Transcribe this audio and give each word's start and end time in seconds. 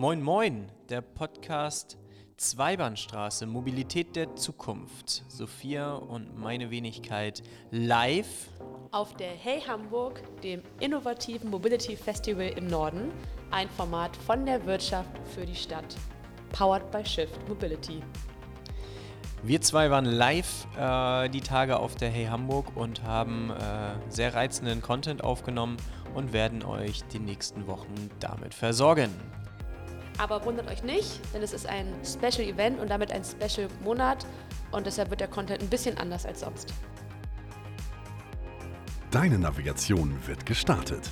Moin 0.00 0.22
Moin, 0.22 0.70
der 0.88 1.00
Podcast 1.00 1.98
Zweibahnstraße, 2.36 3.46
Mobilität 3.46 4.14
der 4.14 4.36
Zukunft. 4.36 5.24
Sophia 5.26 5.94
und 5.94 6.38
meine 6.38 6.70
Wenigkeit 6.70 7.42
live 7.72 8.46
auf 8.92 9.16
der 9.16 9.32
Hey 9.32 9.60
Hamburg, 9.60 10.22
dem 10.42 10.62
innovativen 10.78 11.50
Mobility 11.50 11.96
Festival 11.96 12.46
im 12.56 12.68
Norden, 12.68 13.10
ein 13.50 13.68
Format 13.70 14.16
von 14.18 14.46
der 14.46 14.64
Wirtschaft 14.66 15.10
für 15.34 15.44
die 15.44 15.56
Stadt. 15.56 15.96
Powered 16.52 16.88
by 16.92 17.04
Shift 17.04 17.48
Mobility. 17.48 18.00
Wir 19.42 19.60
zwei 19.62 19.90
waren 19.90 20.04
live 20.04 20.68
äh, 20.78 21.28
die 21.28 21.40
Tage 21.40 21.76
auf 21.76 21.96
der 21.96 22.10
Hey 22.10 22.26
Hamburg 22.26 22.76
und 22.76 23.02
haben 23.02 23.50
äh, 23.50 24.12
sehr 24.12 24.32
reizenden 24.32 24.80
Content 24.80 25.24
aufgenommen 25.24 25.76
und 26.14 26.32
werden 26.32 26.62
euch 26.62 27.02
die 27.12 27.18
nächsten 27.18 27.66
Wochen 27.66 28.10
damit 28.20 28.54
versorgen. 28.54 29.10
Aber 30.18 30.44
wundert 30.44 30.68
euch 30.68 30.82
nicht, 30.82 31.20
denn 31.32 31.42
es 31.42 31.52
ist 31.52 31.66
ein 31.66 31.86
Special 32.04 32.46
Event 32.46 32.80
und 32.80 32.90
damit 32.90 33.12
ein 33.12 33.22
Special 33.24 33.68
Monat 33.82 34.26
und 34.72 34.84
deshalb 34.86 35.10
wird 35.10 35.20
der 35.20 35.28
Content 35.28 35.62
ein 35.62 35.68
bisschen 35.68 35.96
anders 35.96 36.26
als 36.26 36.40
sonst. 36.40 36.74
Deine 39.10 39.38
Navigation 39.38 40.18
wird 40.26 40.44
gestartet. 40.44 41.08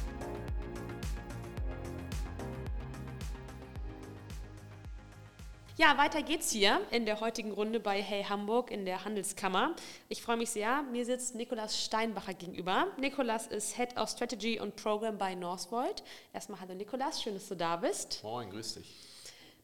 Ja, 5.78 5.98
weiter 5.98 6.22
geht's 6.22 6.52
hier 6.52 6.80
in 6.90 7.04
der 7.04 7.20
heutigen 7.20 7.52
Runde 7.52 7.80
bei 7.80 8.00
Hey 8.00 8.24
Hamburg 8.24 8.70
in 8.70 8.86
der 8.86 9.04
Handelskammer. 9.04 9.76
Ich 10.08 10.22
freue 10.22 10.38
mich 10.38 10.48
sehr. 10.48 10.80
Mir 10.84 11.04
sitzt 11.04 11.34
Nikolas 11.34 11.84
Steinbacher 11.84 12.32
gegenüber. 12.32 12.86
Nikolas 12.96 13.46
ist 13.48 13.76
Head 13.76 13.94
of 13.98 14.08
Strategy 14.08 14.58
und 14.58 14.76
Program 14.76 15.18
bei 15.18 15.34
Northvolt. 15.34 16.02
Erstmal 16.32 16.60
hallo 16.60 16.72
Nikolas, 16.72 17.22
schön, 17.22 17.34
dass 17.34 17.46
du 17.48 17.56
da 17.56 17.76
bist. 17.76 18.24
Moin, 18.24 18.48
grüß 18.48 18.76
dich. 18.76 18.90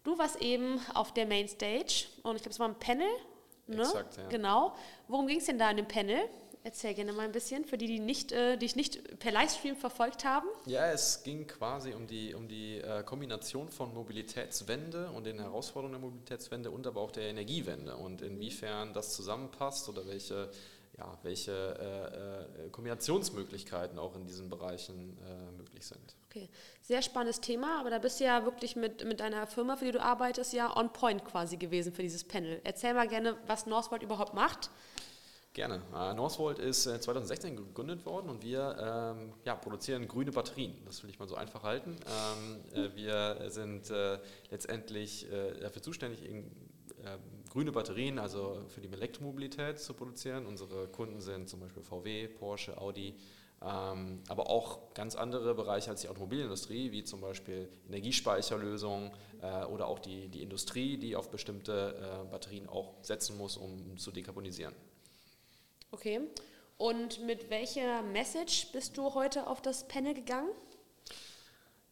Du 0.04 0.18
warst 0.18 0.36
eben 0.42 0.78
auf 0.92 1.14
der 1.14 1.24
Mainstage 1.24 2.04
und 2.22 2.36
ich 2.36 2.42
glaube, 2.42 2.50
es 2.50 2.60
war 2.60 2.68
ein 2.68 2.78
Panel. 2.78 3.08
Ne? 3.66 3.80
Exakt, 3.80 4.18
ja. 4.18 4.28
Genau. 4.28 4.76
Worum 5.08 5.26
ging 5.26 5.38
es 5.38 5.46
denn 5.46 5.58
da 5.58 5.70
in 5.70 5.78
dem 5.78 5.88
Panel? 5.88 6.28
Erzähl 6.64 6.94
gerne 6.94 7.12
mal 7.12 7.24
ein 7.24 7.32
bisschen 7.32 7.64
für 7.64 7.76
die, 7.76 7.88
die 7.88 7.98
nicht, 7.98 8.30
äh, 8.30 8.56
dich 8.56 8.76
nicht 8.76 9.18
per 9.18 9.32
Livestream 9.32 9.76
verfolgt 9.76 10.24
haben. 10.24 10.46
Ja, 10.66 10.86
es 10.86 11.24
ging 11.24 11.48
quasi 11.48 11.92
um 11.92 12.06
die, 12.06 12.34
um 12.34 12.46
die 12.46 12.78
äh, 12.78 13.02
Kombination 13.02 13.68
von 13.68 13.92
Mobilitätswende 13.92 15.10
und 15.10 15.24
den 15.24 15.40
Herausforderungen 15.40 16.00
der 16.00 16.08
Mobilitätswende 16.08 16.70
und 16.70 16.86
aber 16.86 17.00
auch 17.00 17.10
der 17.10 17.24
Energiewende 17.24 17.96
und 17.96 18.22
inwiefern 18.22 18.92
das 18.92 19.12
zusammenpasst 19.12 19.88
oder 19.88 20.06
welche, 20.06 20.52
ja, 20.96 21.18
welche 21.24 21.50
äh, 21.52 22.66
äh 22.66 22.70
Kombinationsmöglichkeiten 22.70 23.98
auch 23.98 24.14
in 24.14 24.24
diesen 24.24 24.48
Bereichen 24.48 25.18
äh, 25.26 25.56
möglich 25.56 25.84
sind. 25.84 26.14
Okay, 26.30 26.48
sehr 26.80 27.02
spannendes 27.02 27.40
Thema, 27.40 27.80
aber 27.80 27.90
da 27.90 27.98
bist 27.98 28.20
du 28.20 28.24
ja 28.24 28.44
wirklich 28.44 28.76
mit, 28.76 29.04
mit 29.04 29.18
deiner 29.18 29.48
Firma, 29.48 29.76
für 29.76 29.86
die 29.86 29.92
du 29.92 30.00
arbeitest, 30.00 30.52
ja 30.52 30.76
on 30.76 30.92
point 30.92 31.24
quasi 31.24 31.56
gewesen 31.56 31.92
für 31.92 32.02
dieses 32.02 32.22
Panel. 32.22 32.60
Erzähl 32.62 32.94
mal 32.94 33.08
gerne, 33.08 33.36
was 33.48 33.66
Northvolt 33.66 34.04
überhaupt 34.04 34.32
macht 34.32 34.70
Gerne. 35.54 35.82
Uh, 35.92 36.14
Northvolt 36.14 36.58
ist 36.58 36.86
äh, 36.86 36.98
2016 36.98 37.56
gegründet 37.56 38.06
worden 38.06 38.30
und 38.30 38.42
wir 38.42 39.14
ähm, 39.18 39.34
ja, 39.44 39.54
produzieren 39.54 40.08
grüne 40.08 40.32
Batterien. 40.32 40.74
Das 40.86 41.02
will 41.02 41.10
ich 41.10 41.18
mal 41.18 41.28
so 41.28 41.34
einfach 41.34 41.62
halten. 41.62 41.94
Ähm, 42.74 42.84
äh, 42.84 42.96
wir 42.96 43.50
sind 43.50 43.90
äh, 43.90 44.18
letztendlich 44.50 45.30
äh, 45.30 45.60
dafür 45.60 45.82
zuständig, 45.82 46.24
in, 46.24 46.50
ähm, 47.04 47.20
grüne 47.50 47.70
Batterien, 47.70 48.18
also 48.18 48.62
für 48.68 48.80
die 48.80 48.90
Elektromobilität 48.90 49.78
zu 49.78 49.92
produzieren. 49.92 50.46
Unsere 50.46 50.88
Kunden 50.88 51.20
sind 51.20 51.50
zum 51.50 51.60
Beispiel 51.60 51.82
VW, 51.82 52.28
Porsche, 52.28 52.78
Audi, 52.78 53.14
ähm, 53.60 54.22
aber 54.28 54.48
auch 54.48 54.94
ganz 54.94 55.16
andere 55.16 55.54
Bereiche 55.54 55.90
als 55.90 56.00
die 56.00 56.08
Automobilindustrie, 56.08 56.92
wie 56.92 57.04
zum 57.04 57.20
Beispiel 57.20 57.68
Energiespeicherlösungen 57.88 59.10
äh, 59.42 59.64
oder 59.66 59.86
auch 59.86 59.98
die, 59.98 60.28
die 60.28 60.42
Industrie, 60.42 60.96
die 60.96 61.14
auf 61.14 61.30
bestimmte 61.30 61.94
äh, 61.94 62.30
Batterien 62.30 62.70
auch 62.70 62.94
setzen 63.02 63.36
muss, 63.36 63.58
um 63.58 63.98
zu 63.98 64.10
dekarbonisieren. 64.12 64.74
Okay. 65.92 66.20
Und 66.78 67.20
mit 67.26 67.50
welcher 67.50 68.02
Message 68.02 68.72
bist 68.72 68.96
du 68.96 69.14
heute 69.14 69.46
auf 69.46 69.60
das 69.60 69.86
Panel 69.86 70.14
gegangen? 70.14 70.48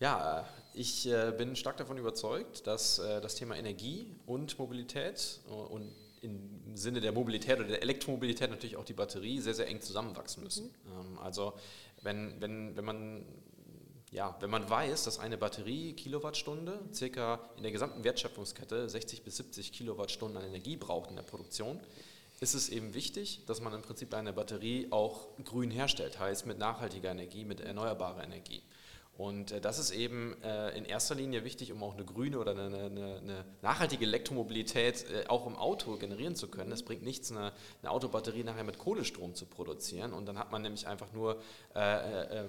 Ja, 0.01 0.49
ich 0.73 1.07
äh, 1.07 1.33
bin 1.37 1.55
stark 1.55 1.77
davon 1.77 1.99
überzeugt, 1.99 2.67
dass 2.67 2.99
äh, 2.99 3.21
das 3.21 3.35
Thema 3.35 3.57
Energie 3.57 4.17
und 4.25 4.59
Mobilität 4.59 5.41
äh, 5.47 5.53
und 5.53 5.95
im 6.23 6.77
Sinne 6.77 7.03
der 7.03 7.13
Mobilität 7.13 7.59
oder 7.59 7.69
der 7.69 7.83
Elektromobilität 7.83 8.51
natürlich 8.51 8.77
auch 8.77 8.85
die 8.85 8.95
Batterie 8.95 9.41
sehr, 9.41 9.55
sehr 9.55 9.69
eng 9.69 9.83
zusammenwachsen 9.83 10.43
müssen. 10.43 10.67
Mhm. 10.67 10.93
Ähm, 10.93 11.19
also 11.19 11.53
wenn, 12.01 12.41
wenn, 12.41 12.77
wenn 12.77 12.85
man 12.85 13.27
ja, 14.13 14.37
wenn 14.41 14.51
man 14.51 14.69
weiß, 14.69 15.05
dass 15.05 15.19
eine 15.19 15.37
Batterie 15.37 15.93
Kilowattstunde 15.93 16.81
circa 16.93 17.51
in 17.57 17.63
der 17.63 17.71
gesamten 17.71 18.03
Wertschöpfungskette 18.03 18.89
60 18.89 19.23
bis 19.23 19.37
70 19.37 19.73
Kilowattstunden 19.73 20.39
an 20.39 20.49
Energie 20.49 20.77
braucht 20.77 21.11
in 21.11 21.17
der 21.17 21.23
Produktion, 21.23 21.79
ist 22.41 22.55
es 22.55 22.71
eben 22.71 22.95
wichtig, 22.95 23.43
dass 23.47 23.61
man 23.61 23.75
im 23.75 23.83
Prinzip 23.83 24.15
eine 24.15 24.33
Batterie 24.33 24.89
auch 24.91 25.29
grün 25.45 25.71
herstellt, 25.71 26.19
heißt 26.19 26.47
mit 26.47 26.59
nachhaltiger 26.59 27.11
Energie, 27.11 27.45
mit 27.45 27.61
erneuerbarer 27.61 28.25
Energie. 28.25 28.63
Und 29.21 29.53
äh, 29.53 29.61
das 29.61 29.79
ist 29.79 29.91
eben 29.91 30.35
äh, 30.43 30.71
in 30.71 30.87
erster 30.87 31.15
Linie 31.15 31.45
wichtig, 31.45 31.73
um 31.73 31.83
auch 31.83 31.93
eine 31.93 32.07
grüne 32.07 32.39
oder 32.39 32.53
eine, 32.53 32.65
eine, 32.65 33.17
eine 33.19 33.45
nachhaltige 33.61 34.07
Elektromobilität 34.07 35.05
äh, 35.11 35.29
auch 35.29 35.47
im 35.47 35.57
Auto 35.57 35.99
generieren 35.99 36.37
zu 36.37 36.49
können. 36.49 36.73
Es 36.73 36.83
bringt 36.83 37.03
nichts, 37.03 37.31
eine, 37.31 37.53
eine, 37.83 37.91
Autobatterie 37.91 38.45
nachher 38.45 38.65
mit 38.65 38.79
Kohlestrom 38.79 39.35
zu 39.35 39.45
produzieren. 39.45 40.15
Und 40.15 40.25
dann 40.25 40.39
hat 40.39 40.51
man 40.53 40.63
nämlich 40.63 40.87
einfach 40.87 41.13
nur 41.13 41.39
äh, 41.77 42.45
äh, 42.45 42.49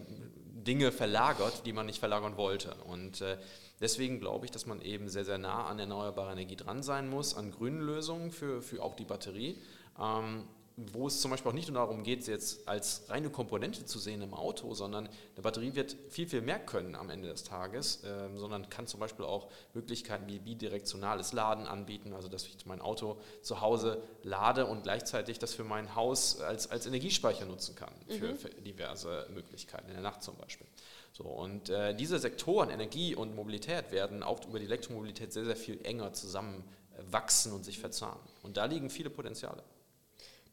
Dinge 0.65 0.93
verlagert, 0.93 1.65
die 1.65 1.73
man 1.73 1.87
nicht 1.87 1.99
verlagern 1.99 2.37
wollte. 2.37 2.73
Und 2.85 3.19
äh, 3.19 3.37
deswegen 3.81 4.21
glaube 4.21 4.45
ich, 4.45 4.51
dass 4.51 4.65
man 4.65 4.81
eben 4.81 5.09
sehr, 5.09 5.25
sehr 5.25 5.39
nah 5.39 5.65
an 5.65 5.77
erneuerbarer 5.77 6.31
Energie 6.31 6.55
dran 6.55 6.83
sein 6.83 7.09
muss, 7.09 7.35
an 7.35 7.51
grünen 7.51 7.81
Lösungen 7.81 8.31
für, 8.31 8.61
für 8.61 8.81
auch 8.81 8.95
die 8.95 9.03
Batterie 9.03 9.61
ähm, 9.99 10.45
wo 10.77 11.07
es 11.07 11.21
zum 11.21 11.31
Beispiel 11.31 11.51
auch 11.51 11.55
nicht 11.55 11.67
nur 11.67 11.77
darum 11.77 12.03
geht, 12.03 12.23
sie 12.23 12.31
jetzt 12.31 12.67
als 12.67 13.03
reine 13.09 13.29
Komponente 13.29 13.85
zu 13.85 13.99
sehen 13.99 14.21
im 14.21 14.33
Auto, 14.33 14.73
sondern 14.73 15.07
eine 15.07 15.41
Batterie 15.41 15.75
wird 15.75 15.95
viel, 16.09 16.27
viel 16.27 16.41
mehr 16.41 16.59
können 16.59 16.95
am 16.95 17.09
Ende 17.09 17.29
des 17.29 17.43
Tages, 17.43 18.03
äh, 18.03 18.29
sondern 18.35 18.69
kann 18.69 18.87
zum 18.87 18.99
Beispiel 18.99 19.25
auch 19.25 19.49
Möglichkeiten 19.73 20.27
wie 20.27 20.39
bidirektionales 20.39 21.33
Laden 21.33 21.67
anbieten, 21.67 22.13
also 22.13 22.29
dass 22.29 22.45
ich 22.45 22.65
mein 22.65 22.81
Auto 22.81 23.19
zu 23.41 23.61
Hause 23.61 24.01
lade 24.23 24.65
und 24.65 24.83
gleichzeitig 24.83 25.39
das 25.39 25.53
für 25.53 25.63
mein 25.63 25.95
Haus 25.95 26.39
als, 26.39 26.69
als 26.69 26.85
Energiespeicher 26.85 27.45
nutzen 27.45 27.75
kann, 27.75 27.93
für, 28.07 28.29
mhm. 28.29 28.37
für 28.37 28.49
diverse 28.49 29.27
Möglichkeiten, 29.33 29.87
in 29.87 29.93
der 29.93 30.03
Nacht 30.03 30.23
zum 30.23 30.35
Beispiel. 30.37 30.67
So, 31.13 31.25
und 31.25 31.69
äh, 31.69 31.93
diese 31.93 32.19
Sektoren, 32.19 32.69
Energie 32.69 33.15
und 33.15 33.35
Mobilität, 33.35 33.91
werden 33.91 34.23
auch 34.23 34.45
über 34.47 34.59
die 34.59 34.65
Elektromobilität 34.65 35.33
sehr, 35.33 35.45
sehr 35.45 35.57
viel 35.57 35.79
enger 35.85 36.13
zusammenwachsen 36.13 37.51
und 37.51 37.65
sich 37.65 37.79
verzahnen. 37.79 38.21
Und 38.43 38.57
da 38.57 38.65
liegen 38.65 38.89
viele 38.89 39.09
Potenziale. 39.09 39.61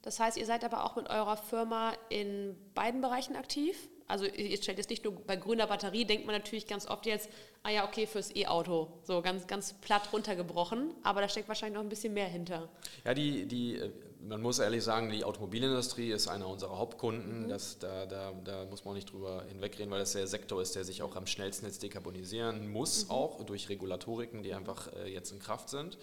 Das 0.09 0.19
heißt, 0.21 0.39
ihr 0.39 0.47
seid 0.47 0.65
aber 0.65 0.87
auch 0.87 0.97
mit 0.97 1.11
eurer 1.11 1.37
Firma 1.37 1.93
in 2.09 2.57
beiden 2.73 3.03
Bereichen 3.03 3.37
aktiv? 3.37 3.77
Also 4.07 4.25
ihr 4.25 4.57
stellt 4.57 4.79
jetzt 4.79 4.89
nicht 4.89 5.05
nur 5.05 5.13
bei 5.27 5.37
grüner 5.37 5.67
Batterie, 5.67 6.07
denkt 6.07 6.25
man 6.25 6.35
natürlich 6.35 6.67
ganz 6.67 6.89
oft 6.89 7.05
jetzt, 7.05 7.29
ah 7.63 7.69
ja, 7.69 7.87
okay, 7.87 8.07
fürs 8.07 8.35
E-Auto, 8.35 8.89
so 9.03 9.21
ganz, 9.21 9.47
ganz 9.47 9.75
platt 9.75 10.11
runtergebrochen, 10.11 10.95
aber 11.03 11.21
da 11.21 11.29
steckt 11.29 11.47
wahrscheinlich 11.47 11.75
noch 11.75 11.83
ein 11.83 11.91
bisschen 11.91 12.15
mehr 12.15 12.25
hinter. 12.27 12.71
Ja, 13.05 13.13
die, 13.13 13.45
die, 13.45 13.75
äh, 13.77 13.91
man 14.27 14.41
muss 14.41 14.61
ehrlich 14.61 14.83
sagen, 14.83 15.11
die 15.11 15.25
Automobilindustrie 15.25 16.11
ist 16.11 16.27
einer 16.27 16.49
unserer 16.49 16.79
Hauptkunden, 16.79 17.43
mhm. 17.43 17.49
das, 17.51 17.79
da, 17.79 18.07
da, 18.07 18.33
da 18.43 18.65
muss 18.65 18.87
man 18.87 18.95
nicht 18.95 19.13
drüber 19.13 19.45
hinwegreden, 19.47 19.91
weil 19.91 20.01
das 20.01 20.13
der 20.13 20.27
Sektor 20.27 20.63
ist, 20.63 20.75
der 20.75 20.85
sich 20.85 21.03
auch 21.03 21.17
am 21.17 21.27
schnellsten 21.27 21.67
jetzt 21.67 21.83
dekarbonisieren 21.83 22.67
muss, 22.73 23.05
mhm. 23.05 23.11
auch 23.11 23.45
durch 23.45 23.69
Regulatoriken, 23.69 24.43
die 24.43 24.55
einfach 24.55 24.91
äh, 24.95 25.13
jetzt 25.13 25.33
in 25.33 25.39
Kraft 25.39 25.69
sind. 25.69 25.99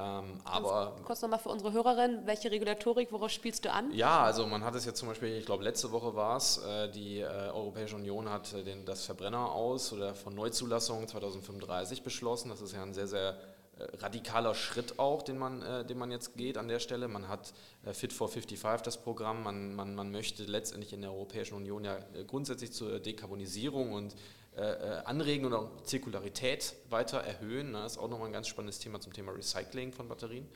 Ähm, 0.00 0.40
aber 0.44 0.96
kurz 1.04 1.20
nochmal 1.20 1.38
für 1.38 1.50
unsere 1.50 1.72
Hörerin, 1.72 2.20
welche 2.24 2.50
Regulatorik, 2.50 3.12
worauf 3.12 3.30
spielst 3.30 3.64
du 3.64 3.72
an? 3.72 3.92
Ja, 3.92 4.22
also 4.22 4.46
man 4.46 4.64
hat 4.64 4.74
es 4.74 4.86
jetzt 4.86 4.98
zum 4.98 5.08
Beispiel, 5.08 5.36
ich 5.36 5.44
glaube 5.44 5.62
letzte 5.62 5.92
Woche 5.92 6.14
war 6.14 6.36
es, 6.36 6.58
äh, 6.58 6.90
die 6.90 7.20
äh, 7.20 7.26
Europäische 7.26 7.96
Union 7.96 8.30
hat 8.30 8.52
äh, 8.54 8.62
den, 8.62 8.86
das 8.86 9.04
Verbrenner 9.04 9.52
aus 9.52 9.92
oder 9.92 10.14
von 10.14 10.34
Neuzulassung 10.34 11.06
2035 11.06 12.02
beschlossen. 12.02 12.48
Das 12.48 12.62
ist 12.62 12.72
ja 12.72 12.82
ein 12.82 12.94
sehr, 12.94 13.08
sehr 13.08 13.36
äh, 13.78 13.96
radikaler 13.98 14.54
Schritt 14.54 14.98
auch, 14.98 15.22
den 15.22 15.36
man, 15.36 15.60
äh, 15.60 15.84
den 15.84 15.98
man 15.98 16.10
jetzt 16.10 16.34
geht 16.34 16.56
an 16.56 16.68
der 16.68 16.78
Stelle. 16.78 17.06
Man 17.08 17.28
hat 17.28 17.52
äh, 17.84 17.92
Fit 17.92 18.12
for 18.12 18.28
55 18.28 18.82
das 18.82 18.96
Programm, 19.02 19.42
man, 19.42 19.74
man, 19.74 19.94
man 19.94 20.10
möchte 20.10 20.44
letztendlich 20.44 20.94
in 20.94 21.02
der 21.02 21.12
Europäischen 21.12 21.56
Union 21.56 21.84
ja 21.84 21.98
grundsätzlich 22.26 22.72
zur 22.72 23.00
Dekarbonisierung 23.00 23.92
und 23.92 24.14
äh, 24.14 24.16
äh, 24.16 24.39
anregen 24.56 25.46
und 25.46 25.54
auch 25.54 25.82
Zirkularität 25.84 26.74
weiter 26.88 27.18
erhöhen. 27.18 27.72
Das 27.72 27.92
ist 27.92 27.98
auch 27.98 28.08
nochmal 28.08 28.28
ein 28.28 28.32
ganz 28.32 28.48
spannendes 28.48 28.78
Thema 28.78 29.00
zum 29.00 29.12
Thema 29.12 29.32
Recycling 29.32 29.92
von 29.92 30.08
Batterien. 30.08 30.48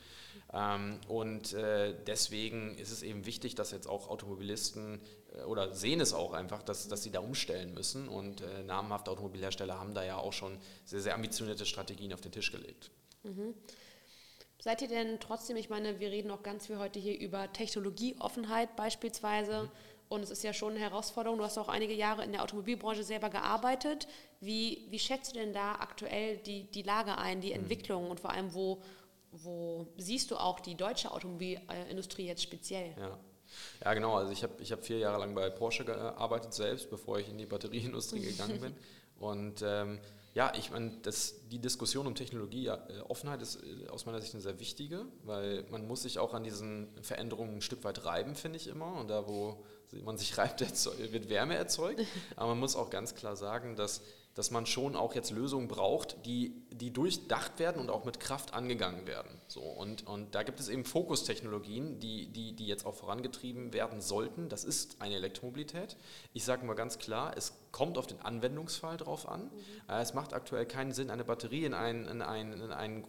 Ähm, 0.52 1.00
und 1.08 1.52
äh, 1.52 1.94
deswegen 2.06 2.76
ist 2.76 2.91
es 2.91 3.02
eben 3.02 3.25
wichtig, 3.25 3.55
dass 3.55 3.70
jetzt 3.70 3.87
auch 3.87 4.08
Automobilisten 4.08 5.00
oder 5.49 5.75
sehen 5.75 6.00
es 6.00 6.12
auch 6.12 6.32
einfach, 6.32 6.62
dass, 6.62 6.87
dass 6.87 7.02
sie 7.02 7.11
da 7.11 7.20
umstellen 7.20 7.75
müssen. 7.75 8.08
Und 8.08 8.44
namhafte 8.67 9.11
Automobilhersteller 9.11 9.81
haben 9.81 9.94
da 9.94 10.05
ja 10.05 10.17
auch 10.17 10.32
schon 10.32 10.58
sehr, 10.85 11.00
sehr 11.00 11.14
ambitionierte 11.14 11.67
Strategien 11.67 12.12
auf 12.12 12.20
den 12.20 12.31
Tisch 12.31 12.52
gelegt. 12.52 12.91
Mhm. 13.25 13.55
Seid 14.61 14.81
ihr 14.81 14.88
denn 14.88 15.20
trotzdem, 15.20 15.56
ich 15.56 15.69
meine, 15.69 16.00
wir 16.00 16.11
reden 16.11 16.31
auch 16.31 16.43
ganz 16.43 16.67
viel 16.69 16.79
heute 16.79 16.99
hier 16.99 17.19
über 17.19 17.52
Technologieoffenheit 17.52 18.76
beispielsweise. 18.76 19.64
Mhm 19.64 19.94
Und 20.09 20.23
es 20.23 20.31
ist 20.31 20.45
ja 20.45 20.53
schon 20.53 20.73
eine 20.73 20.81
Herausforderung. 20.81 21.39
Du 21.39 21.45
hast 21.45 21.59
auch 21.59 21.69
einige 21.69 21.95
Jahre 21.95 22.25
in 22.25 22.33
der 22.33 22.43
Automobilbranche 22.43 23.03
selber 23.03 23.31
gearbeitet. 23.31 24.06
Wie, 24.41 24.87
wie 24.91 24.99
schätzt 24.99 25.35
du 25.35 25.39
denn 25.39 25.53
da 25.53 25.77
aktuell 25.77 26.37
die, 26.39 26.65
die 26.65 26.83
Lage 26.83 27.19
ein, 27.19 27.41
die 27.41 27.53
Entwicklung 27.53 28.11
und 28.11 28.21
vor 28.21 28.31
allem, 28.31 28.55
wo, 28.55 28.83
wo 29.33 29.87
siehst 29.97 30.31
du 30.31 30.37
auch 30.37 30.61
die 30.61 30.77
deutsche 30.77 31.11
Automobilindustrie 31.11 32.27
jetzt 32.27 32.43
speziell? 32.43 32.95
Ja. 32.99 33.19
Ja, 33.85 33.95
genau. 33.95 34.15
Also 34.17 34.33
ich 34.33 34.43
habe 34.43 34.55
ich 34.61 34.73
hab 34.73 34.85
vier 34.85 34.99
Jahre 34.99 35.19
lang 35.19 35.35
bei 35.35 35.51
Porsche 35.51 35.85
gearbeitet 35.85 36.55
selbst, 36.55 36.91
bevor 36.91 37.19
ich 37.19 37.29
in 37.29 37.39
die 37.39 37.47
Batterieindustrie 37.47 38.21
gegangen 38.21 38.61
bin. 38.61 38.75
Und 39.19 39.62
ähm, 39.62 40.01
ja, 40.35 40.53
ich 40.56 40.73
meine, 40.73 40.91
die 41.51 41.61
Diskussion 41.61 42.09
um 42.09 42.17
Technologieoffenheit 42.17 43.41
ist 43.41 43.62
äh, 43.62 43.89
aus 43.89 44.05
meiner 44.05 44.21
Sicht 44.21 44.35
eine 44.35 44.43
sehr 44.43 44.59
wichtige, 44.59 45.06
weil 45.23 45.65
man 45.71 45.87
muss 45.87 46.03
sich 46.03 46.19
auch 46.19 46.35
an 46.35 46.43
diesen 46.43 46.89
Veränderungen 47.03 47.56
ein 47.56 47.61
Stück 47.62 47.85
weit 47.85 48.05
reiben, 48.05 48.35
finde 48.35 48.56
ich 48.56 48.67
immer. 48.67 48.99
Und 48.99 49.09
da, 49.09 49.29
wo 49.29 49.65
man 50.03 50.19
sich 50.19 50.37
reibt, 50.39 50.61
wird 50.61 51.29
Wärme 51.29 51.55
erzeugt. 51.55 52.03
Aber 52.37 52.49
man 52.49 52.59
muss 52.59 52.75
auch 52.75 52.91
ganz 52.91 53.15
klar 53.15 53.37
sagen, 53.37 53.77
dass 53.77 54.03
dass 54.34 54.50
man 54.50 54.66
schon 54.66 54.96
auch 54.96 55.14
jetzt 55.14 55.31
Lösungen 55.31 55.69
braucht, 55.69 56.26
die, 56.26 56.54
die 56.72 56.92
durchdacht 56.92 57.58
werden 57.58 57.81
und 57.81 57.90
auch 57.90 58.04
mit 58.04 58.20
Kraft 58.20 58.52
angegangen 58.52 59.06
werden. 59.06 59.31
So, 59.46 59.60
und, 59.60 60.06
und 60.06 60.34
da 60.34 60.42
gibt 60.42 60.60
es 60.60 60.69
eben 60.69 60.84
Fokustechnologien, 60.84 62.00
die, 62.00 62.26
die, 62.26 62.52
die 62.54 62.66
jetzt 62.66 62.84
auch 62.84 62.94
vorangetrieben 62.94 63.72
werden 63.72 64.00
sollten. 64.00 64.48
Das 64.48 64.64
ist 64.64 65.00
eine 65.00 65.14
Elektromobilität. 65.14 65.96
Ich 66.32 66.44
sage 66.44 66.66
mal 66.66 66.75
ganz 66.75 66.98
klar, 66.98 67.34
es 67.36 67.52
kommt 67.75 67.99
auf 67.99 68.06
den 68.06 68.21
Anwendungsfall 68.21 68.97
drauf 68.97 69.29
an. 69.29 69.50
Mhm. 69.50 69.94
Es 69.94 70.15
macht 70.15 70.32
aktuell 70.32 70.65
keinen 70.65 70.93
Sinn, 70.93 71.11
eine 71.11 71.25
Batterie 71.25 71.65
in 71.65 71.75
einen, 71.75 72.06
in 72.06 72.23
einen, 72.23 72.53
in 72.53 72.71
einen 72.71 73.05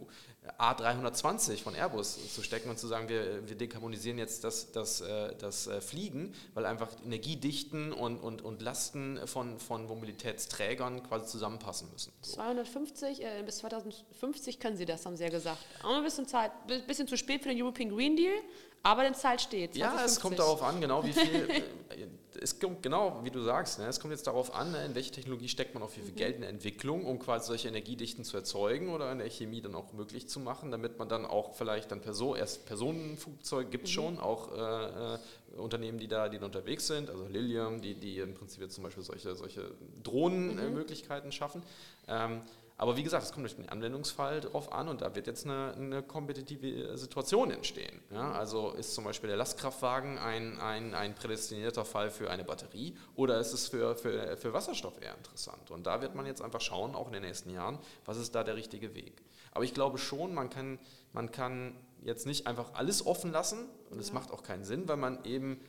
A320 0.58 1.62
von 1.62 1.76
Airbus 1.76 2.34
zu 2.34 2.42
stecken 2.42 2.68
und 2.68 2.76
zu 2.76 2.88
sagen, 2.88 3.08
wir, 3.08 3.48
wir 3.48 3.54
dekarbonisieren 3.54 4.18
jetzt 4.18 4.42
das, 4.42 4.72
das, 4.72 5.02
äh, 5.02 5.36
das 5.38 5.68
äh, 5.68 5.80
Fliegen, 5.80 6.34
weil 6.54 6.66
einfach 6.66 6.88
Energiedichten 7.04 7.92
und, 7.92 8.18
und, 8.18 8.42
und 8.42 8.60
Lasten 8.60 9.24
von, 9.28 9.60
von 9.60 9.86
Mobilitätsträgern 9.86 11.04
quasi 11.04 11.26
zusammenpassen 11.26 11.88
müssen. 11.92 12.12
So. 12.22 12.34
250 12.34 13.22
äh, 13.22 13.42
bis 13.46 13.58
2050 13.58 14.58
können 14.58 14.76
Sie 14.76 14.84
das, 14.84 15.06
haben 15.06 15.16
Sie 15.16 15.22
ja 15.22 15.30
gesagt. 15.30 15.58
Auch 15.84 15.94
ein 15.94 16.02
bisschen 16.02 16.26
Zeit, 16.26 16.50
bisschen 16.88 17.06
zu 17.06 17.16
spät 17.16 17.44
für 17.44 17.50
den 17.50 17.62
European 17.62 17.90
Green 17.90 18.16
Deal, 18.16 18.34
aber 18.82 19.08
die 19.08 19.14
Zahl 19.14 19.38
steht. 19.38 19.74
2050. 19.74 19.80
Ja, 19.80 20.04
es 20.04 20.18
kommt 20.18 20.40
darauf 20.40 20.60
an, 20.64 20.80
genau 20.80 21.04
wie 21.04 21.12
viel. 21.12 21.48
es 22.40 22.58
kommt 22.58 22.82
genau, 22.82 23.20
wie 23.24 23.30
du 23.30 23.42
sagst, 23.42 23.78
ne, 23.78 23.86
es 23.86 24.00
kommt 24.00 24.12
jetzt 24.12 24.26
darauf 24.26 24.54
an, 24.54 24.72
ne, 24.72 24.84
in 24.84 24.94
welche 24.94 25.10
Technologie 25.10 25.48
steckt 25.48 25.74
man 25.74 25.82
auf 25.82 25.96
wie 25.96 26.00
viel 26.00 26.12
mhm. 26.12 26.16
Geld 26.16 26.34
in 26.36 26.40
der 26.42 26.50
Entwicklung, 26.50 27.04
um 27.04 27.18
quasi 27.18 27.46
solche 27.46 27.68
Energiedichten 27.68 28.24
zu 28.24 28.36
erzeugen 28.36 28.90
oder 28.90 29.10
in 29.12 29.18
der 29.18 29.28
Chemie 29.28 29.60
dann 29.60 29.74
auch 29.74 29.92
möglich 29.92 30.28
zu 30.28 30.40
machen, 30.40 30.70
damit 30.70 30.98
man 30.98 31.08
dann 31.08 31.24
auch 31.24 31.54
vielleicht 31.54 31.90
dann 31.90 32.00
Person, 32.00 32.36
erst 32.36 32.66
Personenflugzeuge 32.66 33.68
gibt 33.70 33.84
es 33.84 33.90
mhm. 33.90 33.94
schon, 33.94 34.18
auch 34.18 34.52
äh, 34.52 35.14
äh, 35.14 35.18
Unternehmen, 35.56 35.98
die 35.98 36.08
da, 36.08 36.28
die 36.28 36.38
da 36.38 36.46
unterwegs 36.46 36.86
sind, 36.86 37.10
also 37.10 37.26
Lilium, 37.26 37.80
die, 37.80 37.94
die 37.94 38.18
im 38.18 38.34
Prinzip 38.34 38.60
jetzt 38.60 38.74
zum 38.74 38.84
Beispiel 38.84 39.02
solche, 39.02 39.34
solche 39.34 39.70
Drohnenmöglichkeiten 40.02 41.28
mhm. 41.28 41.32
schaffen. 41.32 41.62
Ähm, 42.08 42.42
aber 42.78 42.96
wie 42.96 43.02
gesagt, 43.02 43.24
es 43.24 43.32
kommt 43.32 43.44
durch 43.44 43.56
den 43.56 43.68
Anwendungsfall 43.68 44.40
drauf 44.40 44.70
an 44.70 44.88
und 44.88 45.00
da 45.00 45.14
wird 45.14 45.26
jetzt 45.26 45.46
eine, 45.46 45.72
eine 45.74 46.02
kompetitive 46.02 46.96
Situation 46.98 47.50
entstehen. 47.50 48.02
Ja, 48.10 48.32
also 48.32 48.72
ist 48.72 48.94
zum 48.94 49.04
Beispiel 49.04 49.28
der 49.28 49.38
Lastkraftwagen 49.38 50.18
ein, 50.18 50.60
ein, 50.60 50.94
ein 50.94 51.14
prädestinierter 51.14 51.86
Fall 51.86 52.10
für 52.10 52.30
eine 52.30 52.44
Batterie 52.44 52.94
oder 53.14 53.40
ist 53.40 53.54
es 53.54 53.68
für, 53.68 53.96
für, 53.96 54.36
für 54.36 54.52
Wasserstoff 54.52 55.00
eher 55.00 55.16
interessant? 55.16 55.70
Und 55.70 55.86
da 55.86 56.02
wird 56.02 56.14
man 56.14 56.26
jetzt 56.26 56.42
einfach 56.42 56.60
schauen, 56.60 56.94
auch 56.94 57.06
in 57.06 57.14
den 57.14 57.22
nächsten 57.22 57.48
Jahren, 57.50 57.78
was 58.04 58.18
ist 58.18 58.34
da 58.34 58.44
der 58.44 58.56
richtige 58.56 58.94
Weg. 58.94 59.22
Aber 59.52 59.64
ich 59.64 59.72
glaube 59.72 59.96
schon, 59.96 60.34
man 60.34 60.50
kann, 60.50 60.78
man 61.14 61.32
kann 61.32 61.78
jetzt 62.02 62.26
nicht 62.26 62.46
einfach 62.46 62.74
alles 62.74 63.06
offen 63.06 63.32
lassen 63.32 63.70
und 63.90 63.98
es 63.98 64.08
ja. 64.08 64.14
macht 64.14 64.30
auch 64.30 64.42
keinen 64.42 64.64
Sinn, 64.64 64.86
weil 64.86 64.98
man 64.98 65.24
eben 65.24 65.60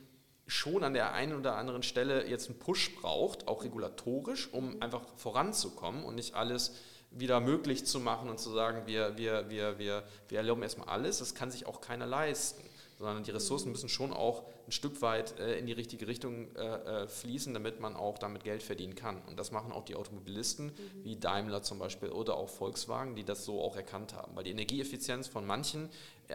schon 0.45 0.83
an 0.83 0.93
der 0.93 1.13
einen 1.13 1.37
oder 1.37 1.55
anderen 1.55 1.83
Stelle 1.83 2.27
jetzt 2.27 2.49
einen 2.49 2.59
Push 2.59 2.95
braucht, 2.95 3.47
auch 3.47 3.63
regulatorisch, 3.63 4.51
um 4.51 4.81
einfach 4.81 5.03
voranzukommen 5.17 6.03
und 6.03 6.15
nicht 6.15 6.35
alles 6.35 6.73
wieder 7.11 7.39
möglich 7.39 7.85
zu 7.85 7.99
machen 7.99 8.29
und 8.29 8.39
zu 8.39 8.51
sagen, 8.51 8.83
wir, 8.85 9.17
wir, 9.17 9.49
wir, 9.49 9.79
wir, 9.79 10.03
wir 10.29 10.37
erlauben 10.37 10.63
erstmal 10.63 10.89
alles, 10.89 11.19
das 11.19 11.35
kann 11.35 11.51
sich 11.51 11.65
auch 11.65 11.81
keiner 11.81 12.05
leisten, 12.05 12.66
sondern 12.97 13.23
die 13.23 13.31
Ressourcen 13.31 13.71
müssen 13.71 13.89
schon 13.89 14.11
auch 14.11 14.43
ein 14.65 14.71
Stück 14.71 15.01
weit 15.01 15.39
äh, 15.39 15.57
in 15.59 15.65
die 15.67 15.73
richtige 15.73 16.07
Richtung 16.07 16.53
äh, 16.55 17.03
äh, 17.03 17.07
fließen, 17.07 17.53
damit 17.53 17.79
man 17.79 17.95
auch 17.95 18.17
damit 18.17 18.43
Geld 18.43 18.63
verdienen 18.63 18.95
kann. 18.95 19.21
Und 19.27 19.37
das 19.37 19.51
machen 19.51 19.71
auch 19.71 19.85
die 19.85 19.95
Automobilisten, 19.95 20.67
mhm. 20.67 21.03
wie 21.03 21.15
Daimler 21.15 21.61
zum 21.61 21.79
Beispiel 21.79 22.09
oder 22.09 22.35
auch 22.35 22.49
Volkswagen, 22.49 23.15
die 23.15 23.23
das 23.23 23.45
so 23.45 23.61
auch 23.61 23.75
erkannt 23.75 24.13
haben. 24.13 24.35
Weil 24.35 24.43
die 24.43 24.51
Energieeffizienz 24.51 25.27
von 25.27 25.45
manchen 25.45 25.89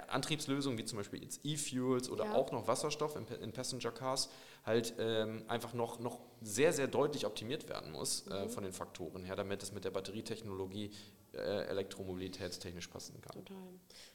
Antriebslösungen, 0.09 0.79
wie 0.79 0.85
zum 0.85 0.99
Beispiel 0.99 1.23
jetzt 1.23 1.41
E-Fuels 1.45 2.09
oder 2.09 2.25
ja. 2.27 2.35
auch 2.35 2.51
noch 2.53 2.67
Wasserstoff 2.67 3.17
in, 3.17 3.27
in 3.43 3.53
Passenger 3.53 3.91
Cars, 3.91 4.31
halt 4.65 4.95
ähm, 4.99 5.43
einfach 5.49 5.75
noch, 5.75 5.99
noch 5.99 6.21
sehr, 6.41 6.73
sehr 6.73 6.87
deutlich 6.87 7.27
optimiert 7.27 7.69
werden 7.69 7.93
muss 7.93 8.27
äh, 8.29 8.45
mhm. 8.45 8.51
von 8.51 8.65
den 8.65 8.73
Faktoren 8.73 9.25
her, 9.25 9.37
damit 9.37 9.63
es 9.63 9.73
mit 9.73 9.85
der 9.85 9.91
Batterietechnologie 9.91 10.91
äh, 11.35 11.67
elektromobilitätstechnisch 11.67 12.89
passen 12.89 13.21
kann. 13.21 13.45
Total. 13.45 13.57